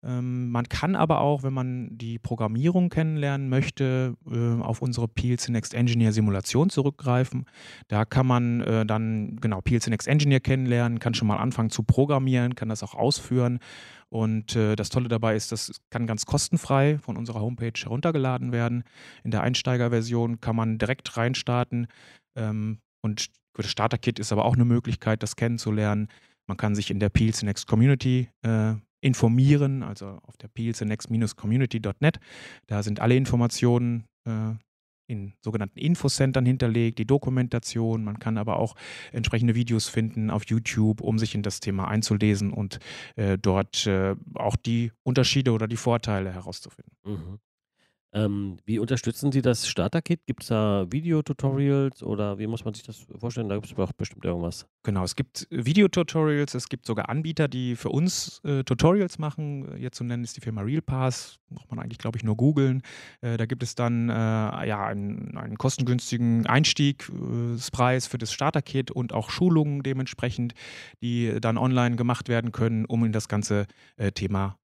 Ähm, 0.04 0.50
man 0.50 0.68
kann 0.68 0.96
aber 0.96 1.22
auch, 1.22 1.44
wenn 1.44 1.54
man 1.54 1.90
die 1.98 2.18
Programmierung 2.18 2.90
kennenlernen 2.90 3.50
möchte, 3.50 4.16
äh, 4.32 4.62
auf 4.62 4.82
unsere 4.82 5.08
PLC 5.08 5.50
Next 5.50 5.74
Engineer 5.76 6.12
Simulation 6.12 6.70
zurückgreifen. 6.70 7.46
Da 7.88 8.06
kann 8.06 8.26
man 8.26 8.62
äh, 8.62 8.86
dann 8.86 9.38
genau 9.40 9.62
PLC 9.62 9.88
Next 9.88 10.08
Engineer 10.08 10.40
kennenlernen, 10.40 11.00
kann 11.00 11.14
schon 11.14 11.28
mal 11.28 11.38
anfangen 11.38 11.70
zu 11.70 11.84
programmieren, 11.84 12.56
kann 12.56 12.70
das 12.70 12.82
auch 12.82 12.96
ausführen. 12.96 13.60
Und 14.10 14.56
äh, 14.56 14.76
das 14.76 14.90
Tolle 14.90 15.08
dabei 15.08 15.36
ist, 15.36 15.52
das 15.52 15.80
kann 15.90 16.08
ganz 16.08 16.26
kostenfrei 16.26 16.98
von 16.98 17.16
unserer 17.16 17.40
Homepage 17.40 17.80
heruntergeladen 17.80 18.52
werden. 18.52 18.84
In 19.24 19.32
der 19.32 19.42
Einsteigerversion 19.42 20.42
kann 20.42 20.56
man 20.56 20.80
direkt 20.80 21.16
reinstarten. 21.16 21.88
Ähm, 22.36 22.80
und 23.04 23.28
das 23.54 23.72
Starter-Kit 23.72 24.20
ist 24.20 24.32
aber 24.32 24.46
auch 24.46 24.56
eine 24.56 24.66
Möglichkeit, 24.66 25.24
das 25.24 25.36
kennenzulernen. 25.36 26.08
Man 26.48 26.58
kann 26.58 26.76
sich 26.76 26.92
in 26.92 27.00
der 27.00 27.10
PLC 27.10 27.44
Next 27.44 27.68
Community 27.68 28.30
äh, 28.42 28.74
informieren, 29.02 29.84
also 29.84 30.20
auf 30.24 30.38
der 30.38 30.48
plcnext-community.net. 30.48 32.20
Da 32.68 32.84
sind 32.84 33.00
alle 33.00 33.16
Informationen 33.16 34.06
äh, 34.26 34.54
in 35.08 35.34
sogenannten 35.42 35.78
Infocentern 35.78 36.46
hinterlegt, 36.46 36.98
die 36.98 37.06
Dokumentation. 37.06 38.04
Man 38.04 38.20
kann 38.20 38.38
aber 38.38 38.58
auch 38.58 38.76
entsprechende 39.12 39.56
Videos 39.56 39.90
finden 39.90 40.30
auf 40.30 40.46
YouTube, 40.46 41.02
um 41.02 41.20
sich 41.20 41.36
in 41.36 41.44
das 41.44 41.60
Thema 41.60 41.88
einzulesen 41.88 42.54
und 42.54 42.80
äh, 43.18 43.38
dort 43.38 43.86
äh, 43.88 44.16
auch 44.36 44.56
die 44.56 44.92
Unterschiede 45.04 45.52
oder 45.52 45.68
die 45.68 45.78
Vorteile 45.78 46.34
herauszufinden. 46.34 46.94
Mhm. 47.04 47.40
Ähm, 48.14 48.58
wie 48.66 48.78
unterstützen 48.78 49.32
Sie 49.32 49.42
das 49.42 49.68
Starter-Kit? 49.68 50.26
Gibt 50.26 50.44
es 50.44 50.50
da 50.50 50.86
Videotutorials 50.90 52.04
oder 52.04 52.40
wie 52.40 52.48
muss 52.48 52.66
man 52.66 52.74
sich 52.74 52.84
das 52.84 53.06
vorstellen? 53.18 53.48
Da 53.48 53.56
gibt 53.56 53.68
es 53.68 53.74
doch 53.74 53.94
bestimmt 53.94 54.26
irgendwas. 54.26 54.68
Genau, 54.84 55.04
es 55.04 55.16
gibt 55.16 55.48
Videotutorials, 55.50 56.54
es 56.54 56.68
gibt 56.68 56.86
sogar 56.86 57.08
Anbieter, 57.08 57.48
die 57.48 57.78
für 57.78 57.90
uns 57.90 58.42
äh, 58.44 58.64
Tutorials 58.64 59.18
machen. 59.18 59.78
Jetzt 59.78 59.98
zu 59.98 60.04
nennen 60.04 60.26
ist 60.26 60.36
die 60.36 60.42
Firma 60.42 60.62
RealPass, 60.62 61.40
braucht 61.50 61.70
man 61.70 61.80
eigentlich, 61.80 62.00
glaube 62.00 62.18
ich, 62.18 62.24
nur 62.26 62.36
googeln. 62.36 62.82
Äh, 63.22 63.38
da 63.38 63.46
gibt 63.46 63.64
es 63.64 63.76
dann 63.76 64.10
äh, 64.10 64.14
ja, 64.14 64.86
einen, 64.86 65.38
einen, 65.38 65.58
kostengünstigen 65.58 66.46
Einstiegspreis 66.48 68.08
für 68.08 68.18
das 68.18 68.34
Starter-Kit 68.34 68.92
und 68.92 69.14
auch 69.14 69.30
Schulungen 69.30 69.84
dementsprechend, 69.84 70.54
die 71.02 71.40
dann 71.40 71.58
online 71.58 71.96
gemacht 71.96 72.28
werden 72.28 72.52
können, 72.52 72.86
um 72.86 73.06
in 73.06 73.14
das 73.14 73.30
ganze 73.30 73.68
äh, 73.96 74.12
Thema 74.12 74.58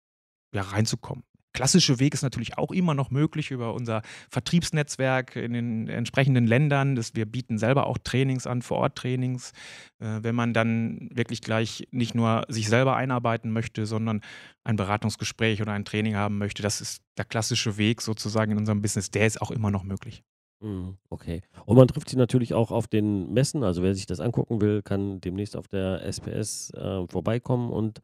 ja, 0.53 0.63
reinzukommen 0.63 1.23
klassische 1.53 1.99
Weg 1.99 2.13
ist 2.13 2.21
natürlich 2.21 2.57
auch 2.57 2.71
immer 2.71 2.93
noch 2.93 3.09
möglich 3.11 3.51
über 3.51 3.73
unser 3.73 4.01
Vertriebsnetzwerk 4.29 5.35
in 5.35 5.53
den 5.53 5.87
entsprechenden 5.87 6.45
Ländern. 6.45 6.95
Das, 6.95 7.15
wir 7.15 7.25
bieten 7.25 7.57
selber 7.57 7.87
auch 7.87 7.97
Trainings 7.97 8.47
an, 8.47 8.61
Vor-Ort-Trainings. 8.61 9.51
Äh, 9.99 10.19
wenn 10.21 10.35
man 10.35 10.53
dann 10.53 11.09
wirklich 11.11 11.41
gleich 11.41 11.87
nicht 11.91 12.15
nur 12.15 12.45
sich 12.47 12.69
selber 12.69 12.95
einarbeiten 12.95 13.51
möchte, 13.51 13.85
sondern 13.85 14.21
ein 14.63 14.75
Beratungsgespräch 14.75 15.61
oder 15.61 15.73
ein 15.73 15.85
Training 15.85 16.15
haben 16.15 16.37
möchte, 16.37 16.61
das 16.61 16.81
ist 16.81 17.01
der 17.17 17.25
klassische 17.25 17.77
Weg 17.77 18.01
sozusagen 18.01 18.51
in 18.51 18.57
unserem 18.57 18.81
Business. 18.81 19.09
Der 19.11 19.25
ist 19.25 19.41
auch 19.41 19.51
immer 19.51 19.71
noch 19.71 19.83
möglich. 19.83 20.23
Mhm, 20.59 20.97
okay. 21.09 21.41
Und 21.65 21.77
man 21.77 21.87
trifft 21.87 22.09
sie 22.09 22.17
natürlich 22.17 22.53
auch 22.53 22.71
auf 22.71 22.87
den 22.87 23.31
Messen. 23.33 23.63
Also 23.63 23.83
wer 23.83 23.93
sich 23.93 24.05
das 24.05 24.19
angucken 24.19 24.61
will, 24.61 24.81
kann 24.81 25.21
demnächst 25.21 25.55
auf 25.55 25.67
der 25.67 26.03
SPS 26.03 26.71
äh, 26.71 27.07
vorbeikommen 27.07 27.71
und 27.71 28.01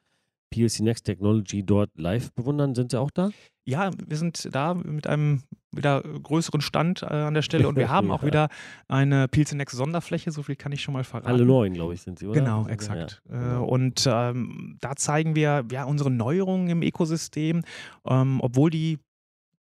PLC 0.54 0.82
Next 0.82 1.06
Technology 1.06 1.64
dort 1.64 1.90
live 1.98 2.32
bewundern. 2.34 2.76
Sind 2.76 2.92
Sie 2.92 3.00
auch 3.00 3.10
da? 3.10 3.32
Ja, 3.66 3.90
wir 4.06 4.18
sind 4.18 4.50
da 4.52 4.76
mit 4.76 5.08
einem 5.08 5.42
wieder 5.72 6.02
größeren 6.02 6.62
Stand 6.62 7.02
äh, 7.02 7.08
an 7.08 7.34
der 7.34 7.42
Stelle 7.42 7.68
und 7.68 7.76
wir 7.76 7.90
haben 7.90 8.12
auch 8.12 8.24
wieder 8.24 8.50
eine 8.88 9.28
PLC 9.28 9.54
Next 9.54 9.76
Sonderfläche, 9.76 10.32
so 10.32 10.44
viel 10.44 10.56
kann 10.56 10.72
ich 10.72 10.82
schon 10.82 10.94
mal 10.94 11.04
verraten. 11.04 11.28
Alle 11.28 11.46
neuen, 11.46 11.74
glaube 11.74 11.96
ich, 11.96 12.02
sind 12.02 12.20
sie, 12.20 12.28
oder? 12.28 12.40
Genau, 12.40 12.68
exakt. 12.68 13.24
Ja. 13.30 13.36
Äh, 13.36 13.40
genau. 13.40 13.66
und 13.66 14.08
ähm, 14.08 14.78
da 14.80 14.96
zeigen 14.96 15.36
wir 15.36 15.66
ja 15.72 15.86
unsere 15.86 16.12
Neuerungen 16.12 16.70
im 16.70 16.84
Ökosystem, 16.84 17.64
ähm, 18.06 18.40
obwohl 18.42 18.70
die 18.70 19.00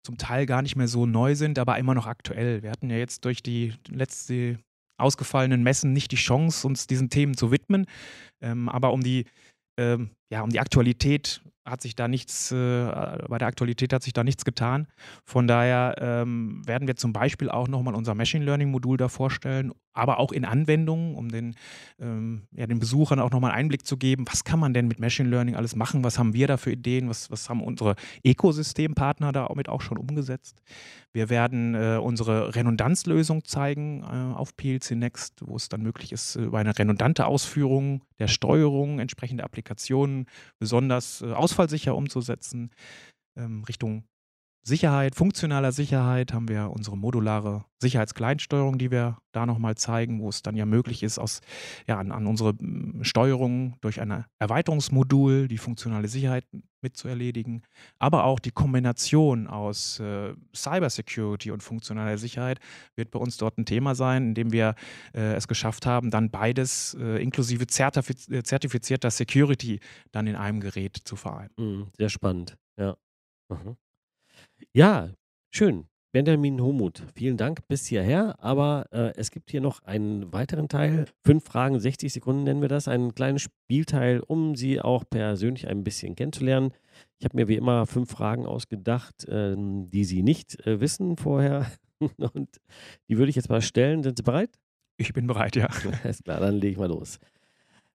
zum 0.04 0.18
Teil 0.18 0.44
gar 0.44 0.60
nicht 0.60 0.76
mehr 0.76 0.88
so 0.88 1.06
neu 1.06 1.34
sind, 1.34 1.58
aber 1.58 1.78
immer 1.78 1.94
noch 1.94 2.06
aktuell. 2.06 2.62
Wir 2.62 2.70
hatten 2.70 2.90
ja 2.90 2.96
jetzt 2.96 3.24
durch 3.24 3.42
die 3.42 3.72
letzte 3.88 4.58
ausgefallenen 4.98 5.62
Messen 5.62 5.94
nicht 5.94 6.12
die 6.12 6.16
Chance, 6.16 6.66
uns 6.66 6.86
diesen 6.86 7.08
Themen 7.08 7.36
zu 7.36 7.50
widmen. 7.50 7.86
Ähm, 8.42 8.68
aber 8.68 8.92
um 8.92 9.02
die 9.02 9.24
ähm, 9.78 10.10
ja, 10.34 10.42
um 10.42 10.50
die 10.50 10.58
Aktualität 10.58 11.40
hat 11.64 11.80
sich 11.80 11.94
da 11.94 12.08
nichts, 12.08 12.50
äh, 12.50 12.56
bei 13.28 13.38
der 13.38 13.46
Aktualität 13.46 13.92
hat 13.92 14.02
sich 14.02 14.12
da 14.12 14.24
nichts 14.24 14.44
getan. 14.44 14.88
Von 15.24 15.46
daher 15.46 15.94
ähm, 15.98 16.60
werden 16.66 16.88
wir 16.88 16.96
zum 16.96 17.12
Beispiel 17.12 17.48
auch 17.50 17.68
nochmal 17.68 17.94
unser 17.94 18.16
Machine 18.16 18.44
Learning 18.44 18.70
Modul 18.72 18.96
da 18.96 19.08
vorstellen, 19.08 19.72
aber 19.94 20.18
auch 20.18 20.32
in 20.32 20.44
Anwendungen, 20.44 21.14
um 21.14 21.30
den, 21.30 21.54
ähm, 22.00 22.42
ja, 22.52 22.66
den 22.66 22.80
Besuchern 22.80 23.20
auch 23.20 23.30
nochmal 23.30 23.52
einen 23.52 23.60
Einblick 23.60 23.86
zu 23.86 23.96
geben, 23.96 24.26
was 24.28 24.44
kann 24.44 24.58
man 24.58 24.74
denn 24.74 24.88
mit 24.88 24.98
Machine 24.98 25.28
Learning 25.28 25.54
alles 25.54 25.76
machen, 25.76 26.04
was 26.04 26.18
haben 26.18 26.34
wir 26.34 26.48
da 26.48 26.56
für 26.56 26.72
Ideen, 26.72 27.08
was, 27.08 27.30
was 27.30 27.48
haben 27.48 27.62
unsere 27.62 27.94
Ökosystempartner 28.24 29.32
da 29.32 29.48
mit 29.54 29.68
auch 29.68 29.80
schon 29.80 29.96
umgesetzt. 29.96 30.60
Wir 31.12 31.30
werden 31.30 31.74
äh, 31.76 31.98
unsere 32.02 32.56
Redundanzlösung 32.56 33.44
zeigen 33.44 34.02
äh, 34.02 34.34
auf 34.36 34.56
PLC 34.56 34.96
Next, 34.96 35.42
wo 35.46 35.54
es 35.56 35.68
dann 35.68 35.82
möglich 35.82 36.12
ist, 36.12 36.34
über 36.34 36.58
eine 36.58 36.76
redundante 36.76 37.26
Ausführung 37.26 38.02
der 38.18 38.28
Steuerung 38.28 38.99
entsprechende 38.99 39.44
Applikationen 39.44 40.24
besonders 40.58 41.23
äh, 41.23 41.32
ausfallsicher 41.32 41.95
umzusetzen. 41.95 42.71
Ähm, 43.37 43.65
Richtung 43.65 44.04
Sicherheit, 44.66 45.14
funktionaler 45.14 45.72
Sicherheit 45.72 46.32
haben 46.32 46.48
wir 46.48 46.70
unsere 46.70 46.96
modulare 46.96 47.66
Sicherheitskleinsteuerung, 47.82 48.78
die 48.78 48.90
wir 48.90 49.18
da 49.32 49.44
nochmal 49.44 49.74
zeigen, 49.74 50.22
wo 50.22 50.30
es 50.30 50.42
dann 50.42 50.56
ja 50.56 50.64
möglich 50.64 51.02
ist, 51.02 51.18
aus, 51.18 51.42
ja, 51.86 51.98
an, 51.98 52.10
an 52.10 52.26
unsere 52.26 52.54
hm, 52.58 53.04
Steuerung 53.04 53.76
durch 53.82 54.00
ein 54.00 54.24
Erweiterungsmodul 54.38 55.48
die 55.48 55.58
funktionale 55.58 56.08
Sicherheit 56.08 56.46
mit 56.80 56.96
zu 56.96 57.08
erledigen, 57.08 57.62
aber 57.98 58.24
auch 58.24 58.38
die 58.38 58.52
Kombination 58.52 59.48
aus 59.48 60.00
äh, 60.00 60.32
Cybersecurity 60.54 61.50
und 61.50 61.62
funktionaler 61.62 62.16
Sicherheit 62.16 62.58
wird 62.96 63.10
bei 63.10 63.18
uns 63.18 63.36
dort 63.36 63.58
ein 63.58 63.66
Thema 63.66 63.94
sein, 63.94 64.28
indem 64.28 64.50
wir 64.50 64.76
äh, 65.14 65.34
es 65.34 65.46
geschafft 65.46 65.84
haben, 65.84 66.10
dann 66.10 66.30
beides 66.30 66.96
äh, 66.98 67.22
inklusive 67.22 67.66
zertifiz 67.66 68.28
äh, 68.30 68.42
zertifizierter 68.42 69.10
Security 69.10 69.80
dann 70.10 70.26
in 70.26 70.36
einem 70.36 70.60
Gerät 70.60 70.96
zu 71.04 71.16
vereinen. 71.16 71.50
Mhm, 71.58 71.88
sehr 71.98 72.08
spannend, 72.08 72.56
ja. 72.78 72.96
Mhm. 73.50 73.76
Ja, 74.73 75.10
schön. 75.50 75.86
Benjamin 76.14 76.62
Homuth, 76.62 77.02
vielen 77.17 77.36
Dank 77.36 77.67
bis 77.67 77.86
hierher. 77.86 78.36
Aber 78.38 78.86
äh, 78.93 79.12
es 79.17 79.32
gibt 79.32 79.50
hier 79.50 79.60
noch 79.60 79.82
einen 79.82 80.32
weiteren 80.32 80.69
Teil. 80.69 81.06
Fünf 81.25 81.45
Fragen, 81.45 81.80
60 81.80 82.12
Sekunden 82.12 82.45
nennen 82.45 82.60
wir 82.60 82.69
das. 82.69 82.86
Ein 82.86 83.17
kleines 83.17 83.43
Spielteil, 83.43 84.21
um 84.21 84.54
Sie 84.54 84.80
auch 84.80 85.02
persönlich 85.10 85.67
ein 85.67 85.82
bisschen 85.82 86.14
kennenzulernen. 86.14 86.73
Ich 87.19 87.25
habe 87.25 87.36
mir 87.36 87.49
wie 87.49 87.56
immer 87.56 87.86
fünf 87.86 88.12
Fragen 88.12 88.47
ausgedacht, 88.47 89.25
äh, 89.25 89.56
die 89.56 90.04
Sie 90.04 90.23
nicht 90.23 90.64
äh, 90.64 90.80
wissen 90.80 91.17
vorher. 91.17 91.67
Und 92.32 92.60
die 93.08 93.19
würde 93.19 93.30
ich 93.30 93.36
jetzt 93.36 93.49
mal 93.50 93.60
stellen. 93.60 94.04
Sind 94.04 94.17
Sie 94.17 94.23
bereit? 94.23 94.56
Ich 94.97 95.12
bin 95.14 95.26
bereit, 95.26 95.56
ja. 95.56 95.69
Alles 96.04 96.23
klar, 96.23 96.38
dann 96.38 96.54
lege 96.54 96.75
ich 96.75 96.78
mal 96.78 96.88
los. 96.88 97.19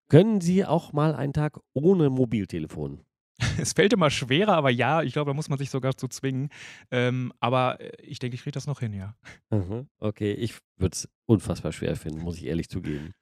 Können 0.10 0.42
Sie 0.42 0.66
auch 0.66 0.92
mal 0.92 1.16
einen 1.16 1.32
Tag 1.32 1.58
ohne 1.74 2.10
Mobiltelefon? 2.10 3.00
Es 3.60 3.74
fällt 3.74 3.94
immer 3.94 4.10
schwerer, 4.10 4.54
aber 4.54 4.70
ja, 4.70 5.02
ich 5.02 5.14
glaube, 5.14 5.32
da 5.32 5.34
muss 5.34 5.50
man 5.50 5.58
sich 5.58 5.70
sogar 5.70 5.96
zu 5.96 6.08
zwingen. 6.08 6.50
Ähm, 6.92 7.34
aber 7.40 7.80
äh, 7.80 7.92
ich 8.02 8.20
denke, 8.20 8.36
ich 8.36 8.44
kriege 8.44 8.54
das 8.54 8.68
noch 8.68 8.80
hin, 8.80 8.94
ja. 8.94 9.16
Mhm, 9.50 9.88
okay, 10.00 10.34
ich 10.34 10.56
würde 10.78 10.94
es 10.94 11.10
unfassbar 11.26 11.72
schwer 11.72 11.96
finden, 11.96 12.22
muss 12.22 12.38
ich 12.38 12.46
ehrlich 12.46 12.70
zugeben. 12.70 13.14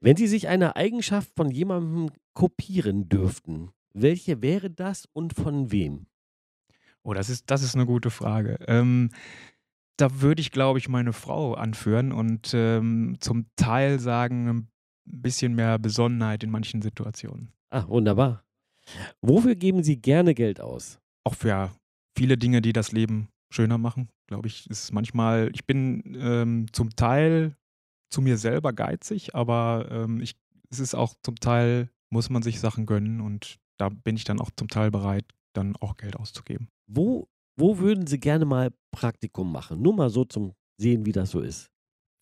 Wenn 0.00 0.16
Sie 0.16 0.26
sich 0.26 0.48
eine 0.48 0.76
Eigenschaft 0.76 1.30
von 1.36 1.50
jemandem 1.50 2.10
kopieren 2.32 3.08
dürften, 3.08 3.70
welche 3.92 4.40
wäre 4.42 4.70
das 4.70 5.06
und 5.12 5.34
von 5.34 5.72
wem? 5.72 6.06
Oh, 7.02 7.14
das 7.14 7.28
ist, 7.28 7.50
das 7.50 7.62
ist 7.62 7.74
eine 7.74 7.86
gute 7.86 8.10
Frage. 8.10 8.58
Ähm, 8.66 9.10
da 9.96 10.20
würde 10.20 10.40
ich, 10.40 10.50
glaube 10.50 10.78
ich, 10.78 10.88
meine 10.88 11.12
Frau 11.12 11.54
anführen 11.54 12.12
und 12.12 12.52
ähm, 12.54 13.16
zum 13.20 13.46
Teil 13.56 13.98
sagen, 13.98 14.48
ein 14.48 14.68
bisschen 15.04 15.54
mehr 15.54 15.78
Besonnenheit 15.78 16.42
in 16.44 16.50
manchen 16.50 16.82
Situationen. 16.82 17.52
Ah, 17.70 17.86
wunderbar. 17.88 18.44
Wofür 19.20 19.54
geben 19.54 19.82
Sie 19.82 19.96
gerne 20.00 20.34
Geld 20.34 20.60
aus? 20.60 20.98
Auch 21.24 21.34
für 21.34 21.70
viele 22.16 22.36
Dinge, 22.36 22.62
die 22.62 22.72
das 22.72 22.92
Leben 22.92 23.28
schöner 23.52 23.78
machen, 23.78 24.08
glaube 24.28 24.48
ich, 24.48 24.68
ist 24.70 24.92
manchmal, 24.92 25.50
ich 25.54 25.66
bin 25.66 26.16
ähm, 26.20 26.66
zum 26.72 26.90
Teil 26.90 27.56
zu 28.12 28.22
mir 28.22 28.38
selber 28.38 28.72
geizig, 28.72 29.34
aber 29.34 29.88
ähm, 29.90 30.20
ich, 30.20 30.36
es 30.70 30.78
ist 30.78 30.94
auch 30.94 31.14
zum 31.22 31.36
Teil, 31.36 31.90
muss 32.10 32.30
man 32.30 32.42
sich 32.42 32.60
Sachen 32.60 32.86
gönnen 32.86 33.20
und 33.20 33.58
da 33.78 33.88
bin 33.88 34.16
ich 34.16 34.24
dann 34.24 34.40
auch 34.40 34.50
zum 34.56 34.68
Teil 34.68 34.90
bereit, 34.90 35.24
dann 35.54 35.76
auch 35.76 35.96
Geld 35.96 36.16
auszugeben. 36.16 36.68
Wo, 36.86 37.28
wo 37.58 37.78
würden 37.78 38.06
Sie 38.06 38.20
gerne 38.20 38.44
mal 38.44 38.70
Praktikum 38.92 39.50
machen? 39.50 39.82
Nur 39.82 39.94
mal 39.94 40.10
so 40.10 40.24
zum 40.24 40.52
Sehen, 40.80 41.06
wie 41.06 41.12
das 41.12 41.30
so 41.30 41.40
ist 41.40 41.69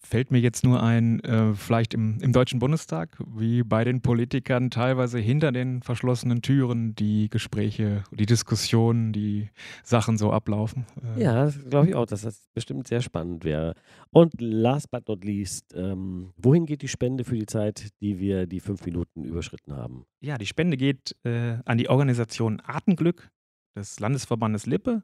fällt 0.01 0.31
mir 0.31 0.39
jetzt 0.39 0.65
nur 0.65 0.83
ein, 0.83 1.21
äh, 1.21 1.55
vielleicht 1.55 1.95
im, 1.95 2.19
im 2.21 2.33
Deutschen 2.33 2.59
Bundestag, 2.59 3.19
wie 3.27 3.63
bei 3.63 3.85
den 3.85 4.01
Politikern 4.01 4.71
teilweise 4.71 5.19
hinter 5.19 5.53
den 5.53 5.83
verschlossenen 5.83 6.43
Türen 6.43 6.95
die 6.95 7.29
Gespräche, 7.29 8.05
die 8.13 8.27
Diskussionen, 8.27 9.13
die 9.13 9.51
Sachen 9.83 10.17
so 10.19 10.33
ablaufen. 10.33 10.87
Äh. 11.17 11.23
Ja, 11.23 11.51
glaube 11.69 11.89
ich 11.89 11.95
auch, 11.95 12.07
dass 12.07 12.23
das 12.23 12.49
bestimmt 12.55 12.87
sehr 12.87 13.03
spannend 13.03 13.45
wäre. 13.45 13.75
Und 14.11 14.41
last 14.41 14.91
but 14.91 15.09
not 15.09 15.25
least, 15.25 15.75
ähm, 15.75 16.33
wohin 16.37 16.67
geht 16.67 16.83
die 16.83 16.89
Spende 16.89 17.25
für 17.25 17.37
die 17.37 17.47
Zeit, 17.47 17.89
die 18.01 18.19
wir 18.19 18.47
die 18.47 18.61
fünf 18.61 18.85
Minuten 18.87 19.25
überschritten 19.25 19.75
haben? 19.75 20.05
Ja, 20.21 20.39
die 20.39 20.47
Spende 20.47 20.77
geht 20.77 21.17
äh, 21.25 21.59
an 21.65 21.79
die 21.79 21.89
Organisation 21.89 22.61
Artenglück. 22.61 23.31
des 23.79 24.01
Landesverbandes 24.01 24.67
Lippe. 24.67 25.03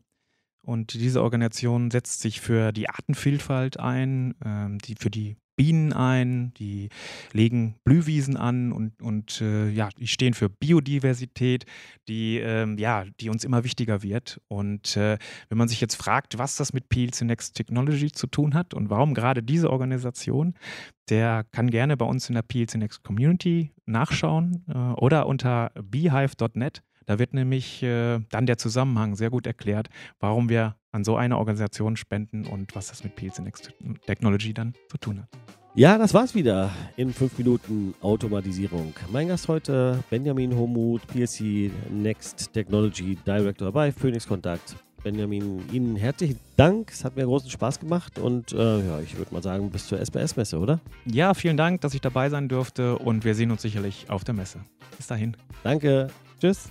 Und 0.65 0.95
diese 0.95 1.23
Organisation 1.23 1.91
setzt 1.91 2.21
sich 2.21 2.41
für 2.41 2.73
die 2.73 2.89
Artenvielfalt 2.89 3.79
ein, 3.79 4.35
ähm, 4.45 4.79
die, 4.79 4.95
für 4.99 5.11
die 5.11 5.37
Bienen 5.57 5.93
ein, 5.93 6.53
die 6.55 6.89
legen 7.33 7.77
Blühwiesen 7.85 8.37
an 8.37 8.73
und, 8.73 9.01
und 9.01 9.41
äh, 9.41 9.69
ja, 9.71 9.89
die 9.99 10.09
stehen 10.09 10.35
für 10.35 10.49
Biodiversität, 10.49 11.65
die, 12.09 12.39
ähm, 12.39 12.77
ja, 12.79 13.05
die 13.21 13.31
uns 13.31 13.45
immer 13.45 13.63
wichtiger 13.63 14.03
wird. 14.03 14.41
Und 14.49 14.97
äh, 14.97 15.19
wenn 15.49 15.59
man 15.59 15.69
sich 15.69 15.81
jetzt 15.81 15.95
fragt, 15.95 16.39
was 16.39 16.57
das 16.57 16.73
mit 16.73 16.89
PLC 16.89 17.23
Next 17.23 17.55
Technology 17.55 18.11
zu 18.11 18.27
tun 18.27 18.55
hat 18.55 18.75
und 18.75 18.91
warum 18.91 19.15
gerade 19.15 19.43
diese 19.43 19.71
Organisation, 19.71 20.55
der 21.09 21.45
kann 21.53 21.71
gerne 21.71 21.97
bei 21.97 22.07
uns 22.07 22.29
in 22.29 22.35
der 22.35 22.43
PLC 22.43 22.77
Next 22.77 23.05
Community 23.05 23.73
nachschauen 23.87 24.65
äh, 24.69 24.77
oder 24.77 25.27
unter 25.27 25.71
beehive.net. 25.81 26.83
Da 27.07 27.19
wird 27.19 27.35
nämlich 27.35 27.83
äh, 27.83 28.21
dann 28.31 28.47
der 28.47 28.59
Zusammenhang 28.59 29.15
sehr 29.15 29.31
gut 29.31 29.47
erklärt, 29.47 29.89
warum 30.21 30.49
wir 30.49 30.77
an 30.93 31.05
so 31.05 31.17
eine 31.17 31.39
Organisation 31.39 31.97
spenden 31.97 32.47
und 32.47 32.75
was 32.75 32.89
das 32.89 33.05
mit 33.05 33.17
PLC 33.17 33.41
Next 33.41 33.73
Technology 34.07 34.55
dann 34.55 34.75
zu 34.89 34.99
tun 34.99 35.21
hat. 35.21 35.29
Ja, 35.77 35.99
das 35.99 36.15
war's 36.15 36.37
wieder 36.37 36.71
in 36.97 37.13
5 37.13 37.37
Minuten 37.37 37.95
Automatisierung. 38.01 38.95
Mein 39.11 39.27
Gast 39.27 39.49
heute 39.49 40.05
Benjamin 40.09 40.55
Homuth, 40.55 41.05
PLC 41.09 41.73
Next 41.91 42.53
Technology 42.53 43.19
Director 43.27 43.73
bei 43.73 43.91
Phoenix 43.91 44.27
Kontakt. 44.27 44.77
Benjamin, 45.03 45.63
Ihnen 45.73 45.97
herzlichen 45.97 46.39
Dank. 46.57 46.91
Es 46.93 47.05
hat 47.05 47.17
mir 47.17 47.25
großen 47.25 47.51
Spaß 47.51 47.81
gemacht 47.81 48.19
und 48.21 48.53
äh, 48.53 48.87
ja, 48.87 49.01
ich 49.01 49.19
würde 49.19 49.35
mal 49.35 49.43
sagen, 49.43 49.69
bis 49.71 49.89
zur 49.89 49.99
SBS-Messe, 49.99 50.59
oder? 50.59 50.81
Ja, 51.05 51.35
vielen 51.35 51.57
Dank, 51.57 51.81
dass 51.81 51.93
ich 51.93 52.01
dabei 52.01 52.31
sein 52.31 52.49
durfte 52.49 52.97
und 52.97 53.25
wir 53.25 53.35
sehen 53.35 53.51
uns 53.51 53.63
sicherlich 53.63 54.07
auf 54.09 54.23
der 54.23 54.35
Messe. 54.35 54.61
Bis 54.97 55.09
dahin. 55.09 55.37
Danke. 55.63 56.09
Tschüss. 56.41 56.71